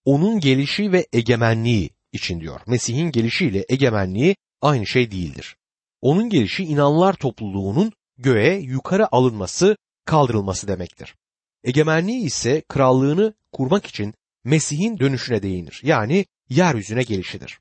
Onun 0.05 0.39
gelişi 0.39 0.91
ve 0.91 1.07
egemenliği 1.13 1.89
için 2.11 2.39
diyor. 2.39 2.61
Mesih'in 2.67 3.11
gelişiyle 3.11 3.65
egemenliği 3.69 4.35
aynı 4.61 4.87
şey 4.87 5.11
değildir. 5.11 5.55
Onun 6.01 6.29
gelişi 6.29 6.63
inanlar 6.63 7.13
topluluğunun 7.13 7.91
göğe 8.17 8.59
yukarı 8.59 9.15
alınması, 9.15 9.77
kaldırılması 10.05 10.67
demektir. 10.67 11.15
Egemenliği 11.63 12.25
ise 12.25 12.61
krallığını 12.61 13.33
kurmak 13.51 13.85
için 13.85 14.13
Mesih'in 14.43 14.99
dönüşüne 14.99 15.43
değinir. 15.43 15.81
Yani 15.83 16.25
yeryüzüne 16.49 17.03
gelişidir. 17.03 17.59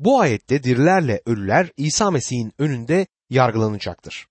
Bu 0.00 0.20
ayette 0.20 0.62
dirilerle 0.62 1.20
ölüler 1.26 1.70
İsa 1.76 2.10
Mesih'in 2.10 2.52
önünde 2.58 3.06
yargılanacaktır. 3.30 4.26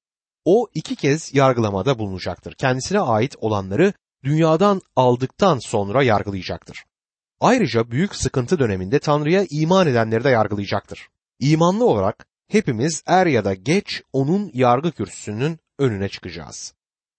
O 0.45 0.67
iki 0.73 0.95
kez 0.95 1.33
yargılamada 1.33 1.99
bulunacaktır. 1.99 2.53
Kendisine 2.53 2.99
ait 2.99 3.35
olanları 3.37 3.93
dünyadan 4.23 4.81
aldıktan 4.95 5.59
sonra 5.59 6.03
yargılayacaktır. 6.03 6.85
Ayrıca 7.39 7.91
büyük 7.91 8.15
sıkıntı 8.15 8.59
döneminde 8.59 8.99
Tanrı'ya 8.99 9.45
iman 9.49 9.87
edenleri 9.87 10.23
de 10.23 10.29
yargılayacaktır. 10.29 11.07
İmanlı 11.39 11.85
olarak 11.85 12.25
hepimiz 12.47 13.03
er 13.05 13.25
ya 13.25 13.45
da 13.45 13.53
geç 13.53 14.03
onun 14.13 14.51
yargı 14.53 14.91
kürsüsünün 14.91 15.59
önüne 15.79 16.09
çıkacağız. 16.09 16.73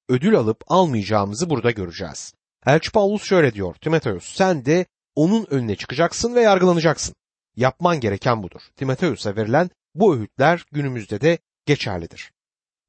Ödül 0.09 0.37
alıp 0.37 0.61
almayacağımızı 0.67 1.51
burada 1.51 1.71
göreceğiz. 1.71 2.35
Elçi 2.67 2.93
Paulus 2.93 3.23
şöyle 3.23 3.55
diyor 3.55 3.75
Timoteus 3.75 4.37
sen 4.37 4.65
de 4.65 4.87
onun 5.15 5.47
önüne 5.51 5.77
çıkacaksın 5.77 6.35
ve 6.35 6.41
yargılanacaksın. 6.41 7.15
Yapman 7.61 8.01
gereken 8.01 8.43
budur. 8.43 8.61
Timoteus'a 8.77 9.37
verilen 9.37 9.71
bu 9.95 10.17
öğütler 10.17 10.65
günümüzde 10.73 11.21
de 11.21 11.39
geçerlidir. 11.67 12.33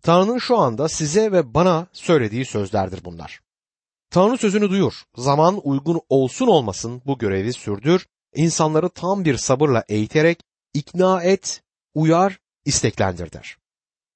Tanrı'nın 0.02 0.38
şu 0.38 0.58
anda 0.58 0.90
size 0.90 1.32
ve 1.32 1.54
bana 1.54 1.88
söylediği 1.94 2.46
sözlerdir 2.46 3.06
bunlar. 3.06 3.42
Tanrı 4.10 4.38
sözünü 4.38 4.70
duyur. 4.70 5.04
Zaman 5.16 5.62
uygun 5.64 6.02
olsun 6.10 6.48
olmasın 6.48 7.02
bu 7.06 7.18
görevi 7.18 7.54
sürdür. 7.54 8.08
İnsanları 8.36 8.90
tam 8.90 9.26
bir 9.26 9.38
sabırla 9.38 9.84
eğiterek 9.90 10.44
ikna 10.74 11.24
et, 11.24 11.64
uyar, 11.94 12.40
isteklendir 12.66 13.32
der. 13.32 13.58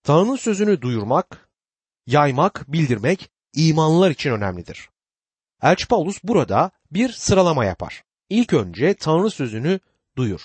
Tanrı'nın 0.04 0.36
sözünü 0.36 0.82
duyurmak, 0.82 1.50
yaymak, 2.08 2.66
bildirmek 2.68 3.30
imanlılar 3.54 4.12
için 4.12 4.32
önemlidir. 4.32 4.90
Elçi 5.62 5.88
Paulus 5.88 6.24
burada 6.24 6.72
bir 6.92 7.12
sıralama 7.12 7.66
yapar. 7.66 8.04
İlk 8.30 8.54
önce 8.54 8.94
Tanrı 8.94 9.32
sözünü 9.32 9.80
duyur. 10.18 10.42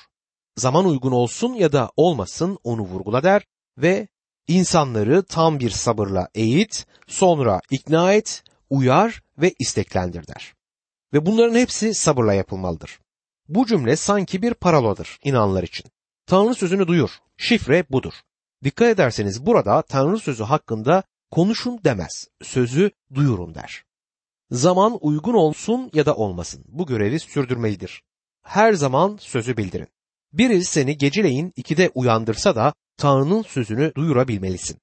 Zaman 0.57 0.85
uygun 0.85 1.13
olsun 1.13 1.55
ya 1.55 1.73
da 1.73 1.91
olmasın 1.97 2.59
onu 2.65 2.83
vurgula 2.83 3.23
der 3.23 3.43
ve 3.79 4.09
insanları 4.49 5.23
tam 5.23 5.61
bir 5.61 5.71
sabırla 5.71 6.29
eğit, 6.35 6.87
sonra 7.07 7.61
ikna 7.71 8.13
et, 8.13 8.45
uyar 8.71 9.23
ve 9.39 9.55
isteklendir 9.59 10.27
der. 10.27 10.55
Ve 11.13 11.27
bunların 11.27 11.55
hepsi 11.55 11.95
sabırla 11.95 12.35
yapılmalıdır. 12.35 12.99
Bu 13.49 13.67
cümle 13.67 13.97
sanki 13.97 14.43
bir 14.43 14.55
paralodur 14.55 15.19
inanlar 15.25 15.63
için. 15.63 15.87
Tanrı 16.27 16.55
sözünü 16.55 16.87
duyur. 16.87 17.11
Şifre 17.37 17.85
budur. 17.91 18.13
Dikkat 18.65 18.89
ederseniz 18.89 19.47
burada 19.47 19.83
Tanrı 19.83 20.19
sözü 20.19 20.45
hakkında 20.45 21.03
konuşun 21.31 21.81
demez. 21.85 22.29
Sözü 22.43 22.91
duyurun 23.15 23.55
der. 23.55 23.85
Zaman 24.51 24.99
uygun 25.01 25.35
olsun 25.35 25.91
ya 25.95 26.07
da 26.07 26.15
olmasın. 26.15 26.65
Bu 26.69 26.87
görevi 26.87 27.21
sürdürmelidir. 27.21 28.03
Her 28.43 28.73
zaman 28.73 29.17
sözü 29.21 29.57
bildirin. 29.57 29.89
Biri 30.33 30.65
seni 30.65 30.99
geceleyin 30.99 31.53
ikide 31.57 31.91
uyandırsa 31.95 32.57
da 32.57 32.75
Tanrı'nın 32.97 33.43
sözünü 33.43 33.93
duyurabilmelisin. 33.95 34.79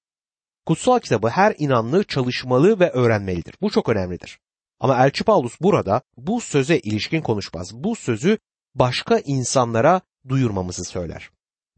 Kutsal 0.65 0.99
kitabı 0.99 1.27
her 1.27 1.55
inanlı 1.57 2.03
çalışmalı 2.03 2.79
ve 2.79 2.89
öğrenmelidir. 2.89 3.55
Bu 3.61 3.69
çok 3.69 3.89
önemlidir. 3.89 4.39
Ama 4.79 5.05
Elçi 5.05 5.23
Paulus 5.23 5.61
burada 5.61 6.01
bu 6.17 6.41
söze 6.41 6.77
ilişkin 6.77 7.21
konuşmaz. 7.21 7.73
Bu 7.73 7.95
sözü 7.95 8.37
başka 8.75 9.19
insanlara 9.19 10.01
duyurmamızı 10.29 10.85
söyler. 10.85 11.29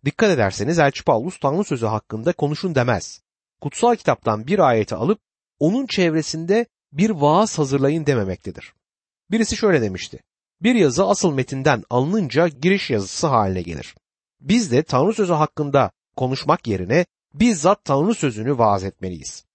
Dikkat 0.05 0.29
ederseniz 0.29 0.79
Elçi 0.79 1.03
Paulus 1.03 1.39
Tanrı 1.39 1.63
sözü 1.63 1.85
hakkında 1.85 2.33
konuşun 2.33 2.75
demez. 2.75 3.21
Kutsal 3.61 3.95
kitaptan 3.95 4.47
bir 4.47 4.59
ayeti 4.59 4.95
alıp 4.95 5.19
onun 5.59 5.85
çevresinde 5.85 6.65
bir 6.91 7.09
vaaz 7.09 7.59
hazırlayın 7.59 8.05
dememektedir. 8.05 8.73
Birisi 9.31 9.57
şöyle 9.57 9.81
demişti. 9.81 10.19
Bir 10.61 10.75
yazı 10.75 11.05
asıl 11.05 11.33
metinden 11.33 11.83
alınınca 11.89 12.47
giriş 12.47 12.89
yazısı 12.89 13.27
haline 13.27 13.61
gelir. 13.61 13.95
Biz 14.41 14.71
de 14.71 14.83
Tanrı 14.83 15.13
sözü 15.13 15.33
hakkında 15.33 15.91
konuşmak 16.15 16.67
yerine 16.67 17.05
bizzat 17.33 17.85
Tanrı 17.85 18.15
sözünü 18.15 18.57
vaaz 18.57 18.83
etmeliyiz. 18.83 19.45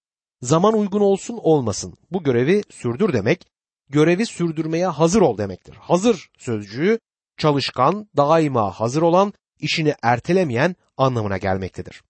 Zaman 0.41 0.73
uygun 0.73 1.01
olsun 1.01 1.39
olmasın 1.41 1.97
bu 2.11 2.23
görevi 2.23 2.63
sürdür 2.69 3.13
demek, 3.13 3.47
görevi 3.89 4.25
sürdürmeye 4.25 4.87
hazır 4.87 5.21
ol 5.21 5.37
demektir. 5.37 5.75
Hazır 5.75 6.29
sözcüğü 6.37 6.99
çalışkan, 7.37 8.09
daima 8.17 8.71
hazır 8.71 9.01
olan, 9.01 9.33
işini 9.59 9.95
ertelemeyen 10.01 10.75
anlamına 10.97 11.37
gelmektedir. 11.37 12.03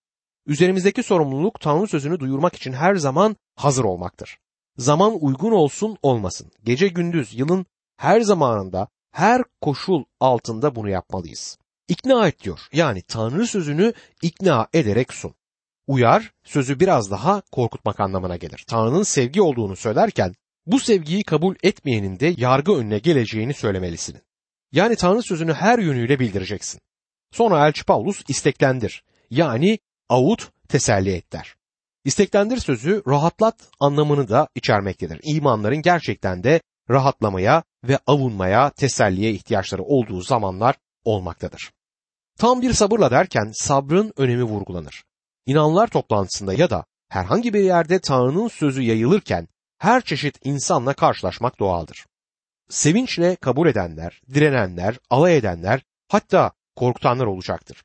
Üzerimizdeki 0.46 1.04
sorumluluk 1.04 1.60
Tanrı 1.60 1.88
sözünü 1.88 2.20
duyurmak 2.20 2.56
için 2.56 2.74
her 2.74 2.96
zaman 2.96 3.36
hazır 3.56 3.84
olmaktır. 3.84 4.38
Zaman 4.78 5.18
uygun 5.22 5.52
olsun 5.52 5.98
olmasın. 6.02 6.52
Gece 6.64 6.88
gündüz 6.88 7.40
yılın 7.40 7.66
her 7.98 8.22
zamanında 8.22 8.88
her 9.12 9.44
koşul 9.62 10.04
altında 10.20 10.76
bunu 10.76 10.90
yapmalıyız. 10.90 11.58
İkna 11.88 12.28
et 12.28 12.44
diyor. 12.44 12.60
Yani 12.74 13.02
Tanrı 13.02 13.48
sözünü 13.48 13.94
ikna 14.22 14.68
ederek 14.74 15.14
sun. 15.14 15.36
Uyar 15.88 16.32
sözü 16.44 16.80
biraz 16.80 17.12
daha 17.12 17.42
korkutmak 17.52 18.00
anlamına 18.00 18.36
gelir. 18.36 18.66
Tanrı'nın 18.68 19.04
sevgi 19.04 19.42
olduğunu 19.42 19.76
söylerken 19.76 20.34
bu 20.66 20.80
sevgiyi 20.80 21.24
kabul 21.24 21.56
etmeyenin 21.64 22.20
de 22.20 22.34
yargı 22.38 22.74
önüne 22.74 23.00
geleceğini 23.00 23.54
söylemelisin. 23.54 24.18
Yani 24.72 24.96
Tanrı 24.96 25.22
sözünü 25.22 25.54
her 25.54 25.80
yönüyle 25.80 26.20
bildireceksin. 26.20 26.82
Sonra 27.32 27.68
Elçi 27.68 27.86
Paulus 27.86 28.24
isteklendir. 28.28 29.04
Yani 29.30 29.80
avut 30.10 30.52
teselli 30.70 31.12
et 31.12 31.34
der. 31.34 31.56
İsteklendir 32.06 32.58
sözü 32.58 33.04
rahatlat 33.08 33.56
anlamını 33.80 34.30
da 34.30 34.48
içermektedir. 34.56 35.20
İmanların 35.24 35.82
gerçekten 35.82 36.44
de 36.44 36.62
rahatlamaya 36.90 37.64
ve 37.88 38.00
avunmaya, 38.08 38.70
teselliye 38.70 39.32
ihtiyaçları 39.32 39.84
olduğu 39.84 40.22
zamanlar 40.22 40.76
olmaktadır. 41.04 41.72
Tam 42.38 42.62
bir 42.62 42.74
sabırla 42.74 43.12
derken 43.12 43.52
sabrın 43.54 44.14
önemi 44.18 44.44
vurgulanır. 44.44 45.04
İnanlar 45.46 45.88
toplantısında 45.88 46.54
ya 46.54 46.70
da 46.70 46.86
herhangi 47.10 47.54
bir 47.54 47.64
yerde 47.64 48.00
Tanrı'nın 48.00 48.48
sözü 48.48 48.82
yayılırken 48.82 49.48
her 49.78 50.02
çeşit 50.02 50.38
insanla 50.44 50.94
karşılaşmak 50.94 51.60
doğaldır. 51.60 52.06
Sevinçle 52.70 53.36
kabul 53.36 53.68
edenler, 53.68 54.22
direnenler, 54.34 55.00
alay 55.10 55.38
edenler, 55.38 55.82
hatta 56.08 56.52
korkutanlar 56.76 57.26
olacaktır. 57.26 57.84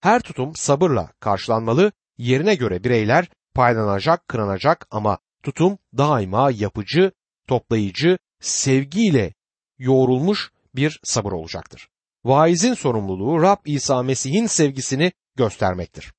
Her 0.00 0.20
tutum 0.20 0.56
sabırla 0.56 1.12
karşılanmalı, 1.20 1.92
yerine 2.18 2.54
göre 2.54 2.84
bireyler 2.84 3.28
paylanacak, 3.54 4.28
kınanacak 4.28 4.86
ama 4.90 5.18
tutum 5.42 5.78
daima 5.98 6.50
yapıcı, 6.50 7.12
toplayıcı, 7.48 8.18
sevgiyle 8.40 9.32
yoğrulmuş 9.80 10.50
bir 10.74 11.00
sabır 11.04 11.32
olacaktır. 11.32 11.88
Vaizin 12.24 12.74
sorumluluğu 12.74 13.42
Rab 13.42 13.58
İsa 13.64 14.02
Mesih'in 14.02 14.46
sevgisini 14.46 15.12
göstermektir. 15.36 16.12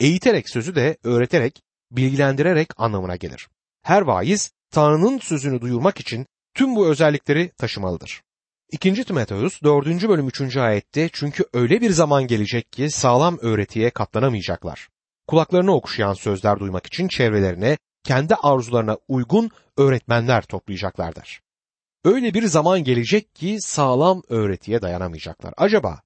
Eğiterek 0.00 0.48
sözü 0.48 0.74
de 0.74 0.96
öğreterek, 1.04 1.62
bilgilendirerek 1.90 2.68
anlamına 2.76 3.16
gelir. 3.16 3.48
Her 3.82 4.02
vaiz 4.02 4.52
Tanrı'nın 4.70 5.18
sözünü 5.18 5.60
duyurmak 5.60 6.00
için 6.00 6.26
tüm 6.54 6.76
bu 6.76 6.88
özellikleri 6.88 7.50
taşımalıdır. 7.58 8.22
2. 8.70 9.04
Timoteus 9.04 9.62
4. 9.62 10.08
bölüm 10.08 10.28
3. 10.28 10.56
ayette 10.56 11.10
çünkü 11.12 11.44
öyle 11.52 11.80
bir 11.80 11.90
zaman 11.90 12.26
gelecek 12.26 12.72
ki 12.72 12.90
sağlam 12.90 13.38
öğretiye 13.40 13.90
katlanamayacaklar. 13.90 14.88
Kulaklarını 15.26 15.74
okşayan 15.74 16.14
sözler 16.14 16.58
duymak 16.58 16.86
için 16.86 17.08
çevrelerine 17.08 17.78
kendi 18.04 18.34
arzularına 18.34 18.98
uygun 19.08 19.50
öğretmenler 19.76 20.42
toplayacaklardır. 20.42 21.42
Öyle 22.04 22.34
bir 22.34 22.46
zaman 22.46 22.84
gelecek 22.84 23.34
ki 23.34 23.58
sağlam 23.60 24.22
öğretiye 24.28 24.82
dayanamayacaklar. 24.82 25.54
Acaba 25.56 26.02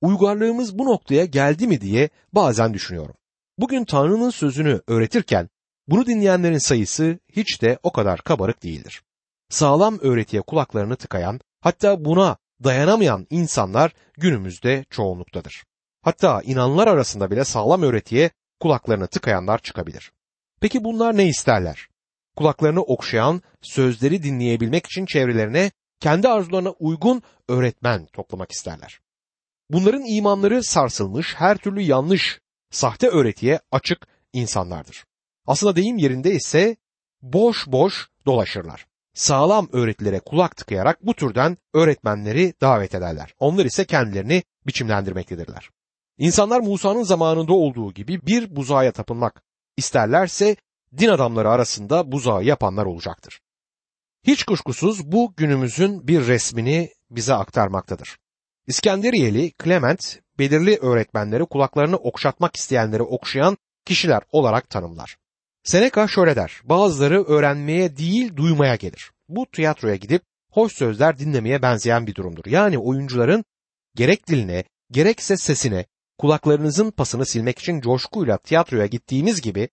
uygarlığımız 0.00 0.78
bu 0.78 0.84
noktaya 0.84 1.24
geldi 1.24 1.66
mi 1.66 1.80
diye 1.80 2.08
bazen 2.32 2.74
düşünüyorum. 2.74 3.14
Bugün 3.58 3.84
Tanrı'nın 3.84 4.30
sözünü 4.30 4.80
öğretirken 4.86 5.48
bunu 5.88 6.06
dinleyenlerin 6.06 6.58
sayısı 6.58 7.18
hiç 7.32 7.62
de 7.62 7.78
o 7.82 7.92
kadar 7.92 8.20
kabarık 8.20 8.62
değildir. 8.62 9.02
Sağlam 9.48 9.98
öğretiye 10.00 10.42
kulaklarını 10.42 10.96
tıkayan, 10.96 11.40
hatta 11.60 12.04
buna 12.04 12.36
dayanamayan 12.64 13.26
insanlar 13.30 13.92
günümüzde 14.18 14.84
çoğunluktadır. 14.90 15.64
Hatta 16.02 16.42
inanlar 16.42 16.86
arasında 16.86 17.30
bile 17.30 17.44
sağlam 17.44 17.82
öğretiye 17.82 18.30
kulaklarını 18.60 19.06
tıkayanlar 19.06 19.58
çıkabilir. 19.58 20.12
Peki 20.60 20.84
bunlar 20.84 21.16
ne 21.16 21.28
isterler? 21.28 21.88
Kulaklarını 22.36 22.82
okşayan, 22.82 23.42
sözleri 23.62 24.22
dinleyebilmek 24.22 24.86
için 24.86 25.06
çevrelerine 25.06 25.70
kendi 26.00 26.28
arzularına 26.28 26.70
uygun 26.70 27.22
öğretmen 27.48 28.06
toplamak 28.06 28.52
isterler. 28.52 29.00
Bunların 29.70 30.04
imanları 30.04 30.62
sarsılmış, 30.62 31.34
her 31.34 31.56
türlü 31.56 31.80
yanlış, 31.80 32.40
sahte 32.70 33.08
öğretiye 33.08 33.60
açık 33.72 34.06
insanlardır. 34.32 35.04
Aslında 35.46 35.76
deyim 35.76 35.98
yerinde 35.98 36.34
ise 36.34 36.76
boş 37.22 37.66
boş 37.66 38.08
dolaşırlar. 38.26 38.86
Sağlam 39.14 39.68
öğretilere 39.72 40.20
kulak 40.20 40.56
tıkayarak 40.56 41.06
bu 41.06 41.14
türden 41.14 41.56
öğretmenleri 41.74 42.54
davet 42.60 42.94
ederler. 42.94 43.34
Onlar 43.38 43.64
ise 43.64 43.84
kendilerini 43.84 44.42
biçimlendirmektedirler. 44.66 45.70
İnsanlar 46.18 46.60
Musa'nın 46.60 47.02
zamanında 47.02 47.52
olduğu 47.52 47.92
gibi 47.92 48.26
bir 48.26 48.56
buzağa 48.56 48.92
tapınmak 48.92 49.42
isterlerse 49.76 50.56
din 50.98 51.08
adamları 51.08 51.50
arasında 51.50 52.12
buzağı 52.12 52.44
yapanlar 52.44 52.86
olacaktır. 52.86 53.40
Hiç 54.26 54.44
kuşkusuz 54.44 55.12
bu 55.12 55.34
günümüzün 55.36 56.08
bir 56.08 56.26
resmini 56.26 56.90
bize 57.10 57.34
aktarmaktadır. 57.34 58.16
İskenderiyeli 58.66 59.52
Clement 59.64 60.20
belirli 60.38 60.76
öğretmenleri 60.76 61.46
kulaklarını 61.46 61.96
okşatmak 61.96 62.56
isteyenleri 62.56 63.02
okşayan 63.02 63.56
kişiler 63.84 64.22
olarak 64.32 64.70
tanımlar. 64.70 65.16
Seneca 65.64 66.08
şöyle 66.08 66.36
der, 66.36 66.60
bazıları 66.64 67.24
öğrenmeye 67.24 67.96
değil 67.96 68.36
duymaya 68.36 68.76
gelir. 68.76 69.10
Bu 69.28 69.46
tiyatroya 69.46 69.96
gidip 69.96 70.22
hoş 70.50 70.72
sözler 70.72 71.18
dinlemeye 71.18 71.62
benzeyen 71.62 72.06
bir 72.06 72.14
durumdur. 72.14 72.44
Yani 72.46 72.78
oyuncuların 72.78 73.44
gerek 73.94 74.28
diline 74.28 74.64
gerekse 74.90 75.36
sesine 75.36 75.86
kulaklarınızın 76.18 76.90
pasını 76.90 77.26
silmek 77.26 77.58
için 77.58 77.80
coşkuyla 77.80 78.38
tiyatroya 78.38 78.86
gittiğimiz 78.86 79.40
gibi 79.40 79.68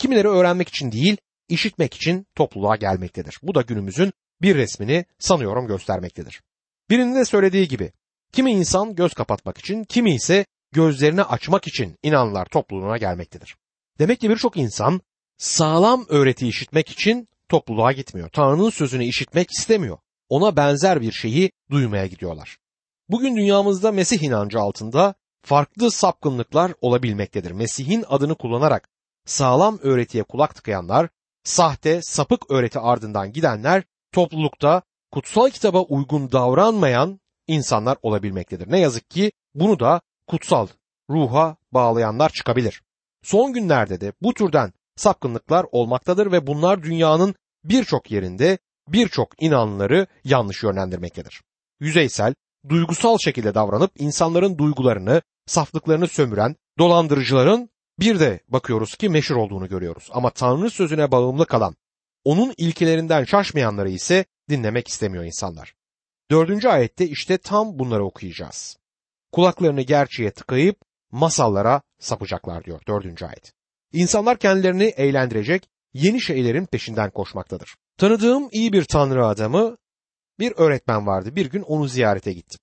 kimileri 0.00 0.28
öğrenmek 0.28 0.68
için 0.68 0.92
değil 0.92 1.16
işitmek 1.48 1.94
için 1.94 2.26
topluluğa 2.34 2.76
gelmektedir. 2.76 3.38
Bu 3.42 3.54
da 3.54 3.62
günümüzün 3.62 4.12
bir 4.42 4.54
resmini 4.54 5.04
sanıyorum 5.18 5.66
göstermektedir. 5.66 6.42
Birinin 6.90 7.14
de 7.14 7.24
söylediği 7.24 7.68
gibi 7.68 7.92
kimi 8.32 8.52
insan 8.52 8.94
göz 8.94 9.14
kapatmak 9.14 9.58
için 9.58 9.84
kimi 9.84 10.14
ise 10.14 10.46
gözlerini 10.72 11.22
açmak 11.22 11.66
için 11.66 11.96
inanlar 12.02 12.46
topluluğuna 12.46 12.96
gelmektedir. 12.96 13.56
Demek 13.98 14.20
ki 14.20 14.30
birçok 14.30 14.56
insan 14.56 15.00
sağlam 15.38 16.06
öğreti 16.08 16.48
işitmek 16.48 16.90
için 16.90 17.28
topluluğa 17.48 17.92
gitmiyor. 17.92 18.28
Tanrı'nın 18.28 18.70
sözünü 18.70 19.04
işitmek 19.04 19.50
istemiyor. 19.50 19.98
Ona 20.28 20.56
benzer 20.56 21.00
bir 21.00 21.12
şeyi 21.12 21.50
duymaya 21.70 22.06
gidiyorlar. 22.06 22.58
Bugün 23.08 23.36
dünyamızda 23.36 23.92
Mesih 23.92 24.22
inancı 24.22 24.60
altında 24.60 25.14
farklı 25.42 25.90
sapkınlıklar 25.90 26.72
olabilmektedir. 26.80 27.50
Mesih'in 27.50 28.04
adını 28.08 28.34
kullanarak 28.34 28.88
sağlam 29.30 29.78
öğretiye 29.82 30.24
kulak 30.24 30.54
tıkayanlar, 30.54 31.08
sahte, 31.44 32.02
sapık 32.02 32.50
öğreti 32.50 32.78
ardından 32.78 33.32
gidenler 33.32 33.82
toplulukta 34.12 34.82
kutsal 35.12 35.50
kitaba 35.50 35.82
uygun 35.82 36.32
davranmayan 36.32 37.20
insanlar 37.46 37.98
olabilmektedir. 38.02 38.70
Ne 38.70 38.78
yazık 38.78 39.10
ki 39.10 39.32
bunu 39.54 39.80
da 39.80 40.00
kutsal 40.26 40.66
ruha 41.10 41.56
bağlayanlar 41.72 42.30
çıkabilir. 42.30 42.82
Son 43.22 43.52
günlerde 43.52 44.00
de 44.00 44.12
bu 44.22 44.34
türden 44.34 44.72
sapkınlıklar 44.96 45.66
olmaktadır 45.72 46.32
ve 46.32 46.46
bunlar 46.46 46.82
dünyanın 46.82 47.34
birçok 47.64 48.10
yerinde 48.10 48.58
birçok 48.88 49.42
inanları 49.42 50.06
yanlış 50.24 50.62
yönlendirmektedir. 50.62 51.42
Yüzeysel, 51.80 52.34
duygusal 52.68 53.18
şekilde 53.18 53.54
davranıp 53.54 53.90
insanların 53.98 54.58
duygularını, 54.58 55.22
saflıklarını 55.46 56.08
sömüren 56.08 56.56
dolandırıcıların 56.78 57.70
bir 58.00 58.20
de 58.20 58.40
bakıyoruz 58.48 58.94
ki 58.94 59.08
meşhur 59.08 59.36
olduğunu 59.36 59.68
görüyoruz. 59.68 60.08
Ama 60.12 60.30
Tanrı 60.30 60.70
sözüne 60.70 61.12
bağımlı 61.12 61.46
kalan, 61.46 61.76
onun 62.24 62.54
ilkelerinden 62.56 63.24
şaşmayanları 63.24 63.90
ise 63.90 64.24
dinlemek 64.48 64.88
istemiyor 64.88 65.24
insanlar. 65.24 65.74
Dördüncü 66.30 66.68
ayette 66.68 67.08
işte 67.08 67.38
tam 67.38 67.78
bunları 67.78 68.04
okuyacağız. 68.04 68.76
kulaklarını 69.32 69.82
gerçeğe 69.82 70.30
tıkayıp 70.30 70.76
masallara 71.10 71.82
sapacaklar 71.98 72.64
diyor 72.64 72.80
dördüncü 72.88 73.24
ayet. 73.26 73.52
İnsanlar 73.92 74.38
kendilerini 74.38 74.84
eğlendirecek 74.84 75.68
yeni 75.94 76.20
şeylerin 76.20 76.66
peşinden 76.66 77.10
koşmaktadır. 77.10 77.74
Tanıdığım 77.96 78.48
iyi 78.52 78.72
bir 78.72 78.84
tanrı 78.84 79.26
adamı 79.26 79.76
bir 80.38 80.52
öğretmen 80.56 81.06
vardı. 81.06 81.36
Bir 81.36 81.50
gün 81.50 81.62
onu 81.62 81.88
ziyarete 81.88 82.32
gittim. 82.32 82.60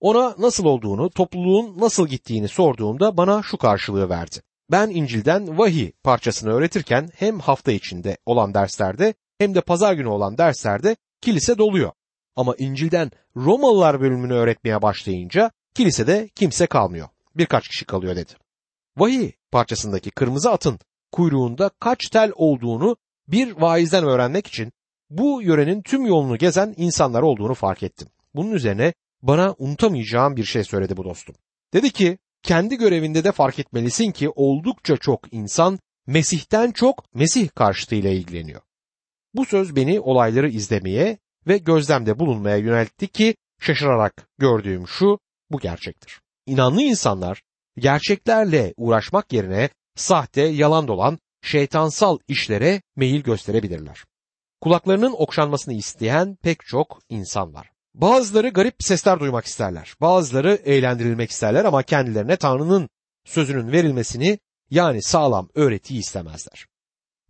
Ona 0.00 0.34
nasıl 0.38 0.64
olduğunu, 0.64 1.10
topluluğun 1.10 1.80
nasıl 1.80 2.08
gittiğini 2.08 2.48
sorduğumda 2.48 3.16
bana 3.16 3.42
şu 3.42 3.58
karşılığı 3.58 4.08
verdi. 4.08 4.42
Ben 4.70 4.90
İncil'den 4.90 5.58
vahiy 5.58 5.92
parçasını 6.04 6.52
öğretirken 6.52 7.08
hem 7.14 7.40
hafta 7.40 7.72
içinde 7.72 8.18
olan 8.26 8.54
derslerde 8.54 9.14
hem 9.38 9.54
de 9.54 9.60
pazar 9.60 9.94
günü 9.94 10.08
olan 10.08 10.38
derslerde 10.38 10.96
kilise 11.20 11.58
doluyor. 11.58 11.92
Ama 12.36 12.54
İncil'den 12.58 13.10
Romalılar 13.36 14.00
bölümünü 14.00 14.32
öğretmeye 14.34 14.82
başlayınca 14.82 15.50
kilisede 15.74 16.28
kimse 16.34 16.66
kalmıyor. 16.66 17.08
Birkaç 17.34 17.68
kişi 17.68 17.84
kalıyor 17.84 18.16
dedi. 18.16 18.32
Vahiy 18.96 19.32
parçasındaki 19.50 20.10
kırmızı 20.10 20.50
atın 20.50 20.78
kuyruğunda 21.12 21.70
kaç 21.80 22.08
tel 22.08 22.32
olduğunu 22.34 22.96
bir 23.28 23.52
vaizden 23.52 24.04
öğrenmek 24.04 24.46
için 24.46 24.72
bu 25.10 25.42
yörenin 25.42 25.82
tüm 25.82 26.06
yolunu 26.06 26.38
gezen 26.38 26.74
insanlar 26.76 27.22
olduğunu 27.22 27.54
fark 27.54 27.82
ettim. 27.82 28.08
Bunun 28.34 28.52
üzerine 28.52 28.94
bana 29.22 29.54
unutamayacağım 29.58 30.36
bir 30.36 30.44
şey 30.44 30.64
söyledi 30.64 30.96
bu 30.96 31.04
dostum. 31.04 31.34
Dedi 31.74 31.90
ki 31.90 32.18
kendi 32.46 32.76
görevinde 32.76 33.24
de 33.24 33.32
fark 33.32 33.58
etmelisin 33.58 34.12
ki 34.12 34.30
oldukça 34.30 34.96
çok 34.96 35.32
insan 35.32 35.78
Mesih'ten 36.06 36.70
çok 36.70 37.14
Mesih 37.14 37.48
karşıtıyla 37.48 38.10
ilgileniyor. 38.10 38.60
Bu 39.34 39.44
söz 39.44 39.76
beni 39.76 40.00
olayları 40.00 40.48
izlemeye 40.48 41.18
ve 41.46 41.58
gözlemde 41.58 42.18
bulunmaya 42.18 42.56
yöneltti 42.56 43.08
ki 43.08 43.36
şaşırarak 43.60 44.28
gördüğüm 44.38 44.88
şu 44.88 45.18
bu 45.50 45.58
gerçektir. 45.58 46.20
İnanlı 46.46 46.82
insanlar 46.82 47.42
gerçeklerle 47.78 48.74
uğraşmak 48.76 49.32
yerine 49.32 49.68
sahte, 49.96 50.42
yalan 50.42 50.88
dolan, 50.88 51.18
şeytansal 51.42 52.18
işlere 52.28 52.82
meyil 52.96 53.22
gösterebilirler. 53.22 54.04
Kulaklarının 54.60 55.14
okşanmasını 55.18 55.74
isteyen 55.74 56.36
pek 56.42 56.60
çok 56.66 57.00
insan 57.08 57.54
var. 57.54 57.70
Bazıları 57.96 58.48
garip 58.48 58.74
sesler 58.78 59.20
duymak 59.20 59.44
isterler. 59.44 59.94
Bazıları 60.00 60.54
eğlendirilmek 60.54 61.30
isterler 61.30 61.64
ama 61.64 61.82
kendilerine 61.82 62.36
Tanrı'nın 62.36 62.88
sözünün 63.24 63.72
verilmesini 63.72 64.38
yani 64.70 65.02
sağlam 65.02 65.48
öğretiyi 65.54 66.00
istemezler. 66.00 66.66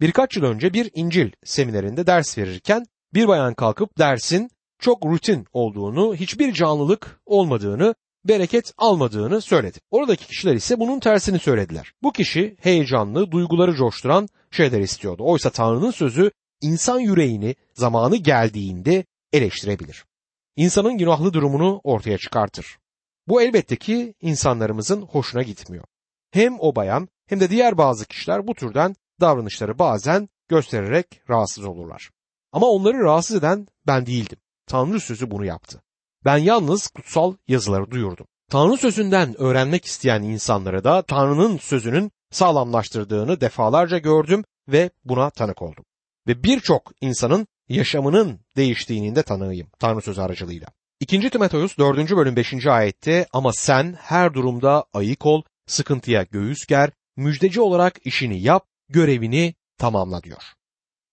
Birkaç 0.00 0.36
yıl 0.36 0.44
önce 0.44 0.72
bir 0.72 0.90
İncil 0.94 1.30
seminerinde 1.44 2.06
ders 2.06 2.38
verirken 2.38 2.86
bir 3.14 3.28
bayan 3.28 3.54
kalkıp 3.54 3.98
dersin 3.98 4.50
çok 4.78 5.06
rutin 5.06 5.46
olduğunu, 5.52 6.14
hiçbir 6.14 6.52
canlılık 6.52 7.20
olmadığını, 7.26 7.94
bereket 8.24 8.72
almadığını 8.78 9.40
söyledi. 9.40 9.78
Oradaki 9.90 10.26
kişiler 10.26 10.54
ise 10.54 10.80
bunun 10.80 11.00
tersini 11.00 11.38
söylediler. 11.38 11.92
Bu 12.02 12.12
kişi 12.12 12.56
heyecanlı, 12.60 13.30
duyguları 13.30 13.74
coşturan 13.74 14.28
şeyler 14.50 14.80
istiyordu. 14.80 15.22
Oysa 15.26 15.50
Tanrı'nın 15.50 15.90
sözü 15.90 16.30
insan 16.60 16.98
yüreğini 16.98 17.54
zamanı 17.74 18.16
geldiğinde 18.16 19.04
eleştirebilir. 19.32 20.04
İnsanın 20.56 20.98
günahlı 20.98 21.32
durumunu 21.32 21.80
ortaya 21.84 22.18
çıkartır. 22.18 22.78
Bu 23.28 23.42
elbette 23.42 23.76
ki 23.76 24.14
insanlarımızın 24.20 25.02
hoşuna 25.02 25.42
gitmiyor. 25.42 25.84
Hem 26.30 26.60
o 26.60 26.76
bayan 26.76 27.08
hem 27.26 27.40
de 27.40 27.50
diğer 27.50 27.78
bazı 27.78 28.06
kişiler 28.06 28.46
bu 28.46 28.54
türden 28.54 28.96
davranışları 29.20 29.78
bazen 29.78 30.28
göstererek 30.48 31.20
rahatsız 31.30 31.64
olurlar. 31.64 32.10
Ama 32.52 32.66
onları 32.66 32.98
rahatsız 32.98 33.36
eden 33.36 33.66
ben 33.86 34.06
değildim. 34.06 34.38
Tanrı 34.66 35.00
sözü 35.00 35.30
bunu 35.30 35.44
yaptı. 35.44 35.82
Ben 36.24 36.36
yalnız 36.36 36.88
kutsal 36.88 37.34
yazıları 37.48 37.90
duyurdum. 37.90 38.26
Tanrı 38.50 38.76
sözünden 38.76 39.40
öğrenmek 39.40 39.84
isteyen 39.84 40.22
insanlara 40.22 40.84
da 40.84 41.02
Tanrı'nın 41.02 41.58
sözünün 41.58 42.10
sağlamlaştırdığını 42.30 43.40
defalarca 43.40 43.98
gördüm 43.98 44.44
ve 44.68 44.90
buna 45.04 45.30
tanık 45.30 45.62
oldum. 45.62 45.84
Ve 46.26 46.42
birçok 46.42 46.92
insanın 47.00 47.46
yaşamının 47.68 48.40
değiştiğinin 48.56 49.16
de 49.16 49.22
tanığıyım 49.22 49.68
Tanrı 49.78 50.02
sözü 50.02 50.20
aracılığıyla. 50.20 50.68
2. 51.00 51.30
Timoteus 51.30 51.78
4. 51.78 52.10
bölüm 52.10 52.36
5. 52.36 52.66
ayette 52.66 53.26
ama 53.32 53.52
sen 53.52 53.96
her 54.00 54.34
durumda 54.34 54.84
ayık 54.92 55.26
ol, 55.26 55.42
sıkıntıya 55.66 56.22
göğüs 56.22 56.66
ger, 56.66 56.90
müjdeci 57.16 57.60
olarak 57.60 58.06
işini 58.06 58.42
yap, 58.42 58.66
görevini 58.88 59.54
tamamla 59.78 60.22
diyor. 60.22 60.42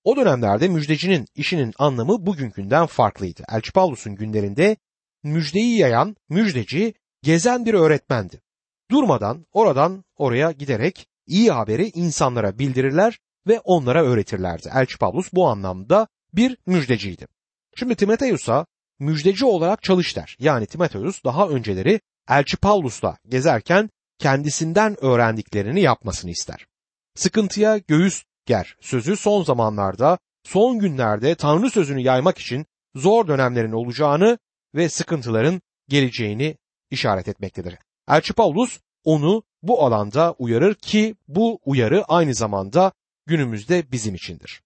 O 0.04 0.16
dönemlerde 0.16 0.68
müjdecinin 0.68 1.28
işinin 1.36 1.74
anlamı 1.78 2.26
bugünkünden 2.26 2.86
farklıydı. 2.86 3.44
Elçi 3.50 3.72
Pavlus'un 3.72 4.16
günlerinde 4.16 4.78
müjdeyi 5.24 5.78
yayan 5.78 6.16
müjdeci 6.30 6.94
gezen 7.22 7.66
bir 7.66 7.74
öğretmendi. 7.74 8.42
Durmadan 8.92 9.46
oradan 9.52 10.04
oraya 10.16 10.52
giderek 10.52 11.08
iyi 11.28 11.52
haberi 11.52 11.90
insanlara 11.90 12.60
bildirirler 12.60 13.20
ve 13.48 13.60
onlara 13.60 14.04
öğretirlerdi. 14.04 14.70
Elçi 14.74 14.98
Pavlus 14.98 15.34
bu 15.34 15.48
anlamda 15.48 16.08
bir 16.34 16.58
müjdeciydi. 16.66 17.28
Şimdi 17.76 17.96
Timoteus'a 17.96 18.66
müjdeci 19.00 19.46
olarak 19.46 19.84
çalış 19.84 20.16
der. 20.16 20.36
Yani 20.40 20.66
Timoteus 20.66 21.24
daha 21.24 21.48
önceleri 21.48 22.00
Elçi 22.30 22.58
Pavlus'la 22.58 23.18
gezerken 23.28 23.90
kendisinden 24.20 25.04
öğrendiklerini 25.04 25.82
yapmasını 25.82 26.32
ister. 26.32 26.66
Sıkıntıya 27.16 27.78
göğüs 27.78 28.24
ger 28.46 28.76
sözü 28.82 29.18
son 29.18 29.44
zamanlarda, 29.44 30.18
son 30.44 30.80
günlerde 30.80 31.36
Tanrı 31.36 31.70
sözünü 31.70 32.02
yaymak 32.02 32.38
için 32.38 32.66
zor 32.96 33.28
dönemlerin 33.28 33.72
olacağını 33.72 34.38
ve 34.76 34.90
sıkıntıların 34.90 35.62
geleceğini 35.88 36.58
işaret 36.92 37.28
etmektedir. 37.28 37.78
Elçi 38.08 38.34
Paulus 38.34 38.80
onu 39.04 39.44
bu 39.62 39.86
alanda 39.86 40.36
uyarır 40.40 40.76
ki 40.76 41.16
bu 41.28 41.60
uyarı 41.66 42.04
aynı 42.04 42.36
zamanda 42.36 42.92
günümüzde 43.26 43.92
bizim 43.92 44.16
içindir. 44.16 44.62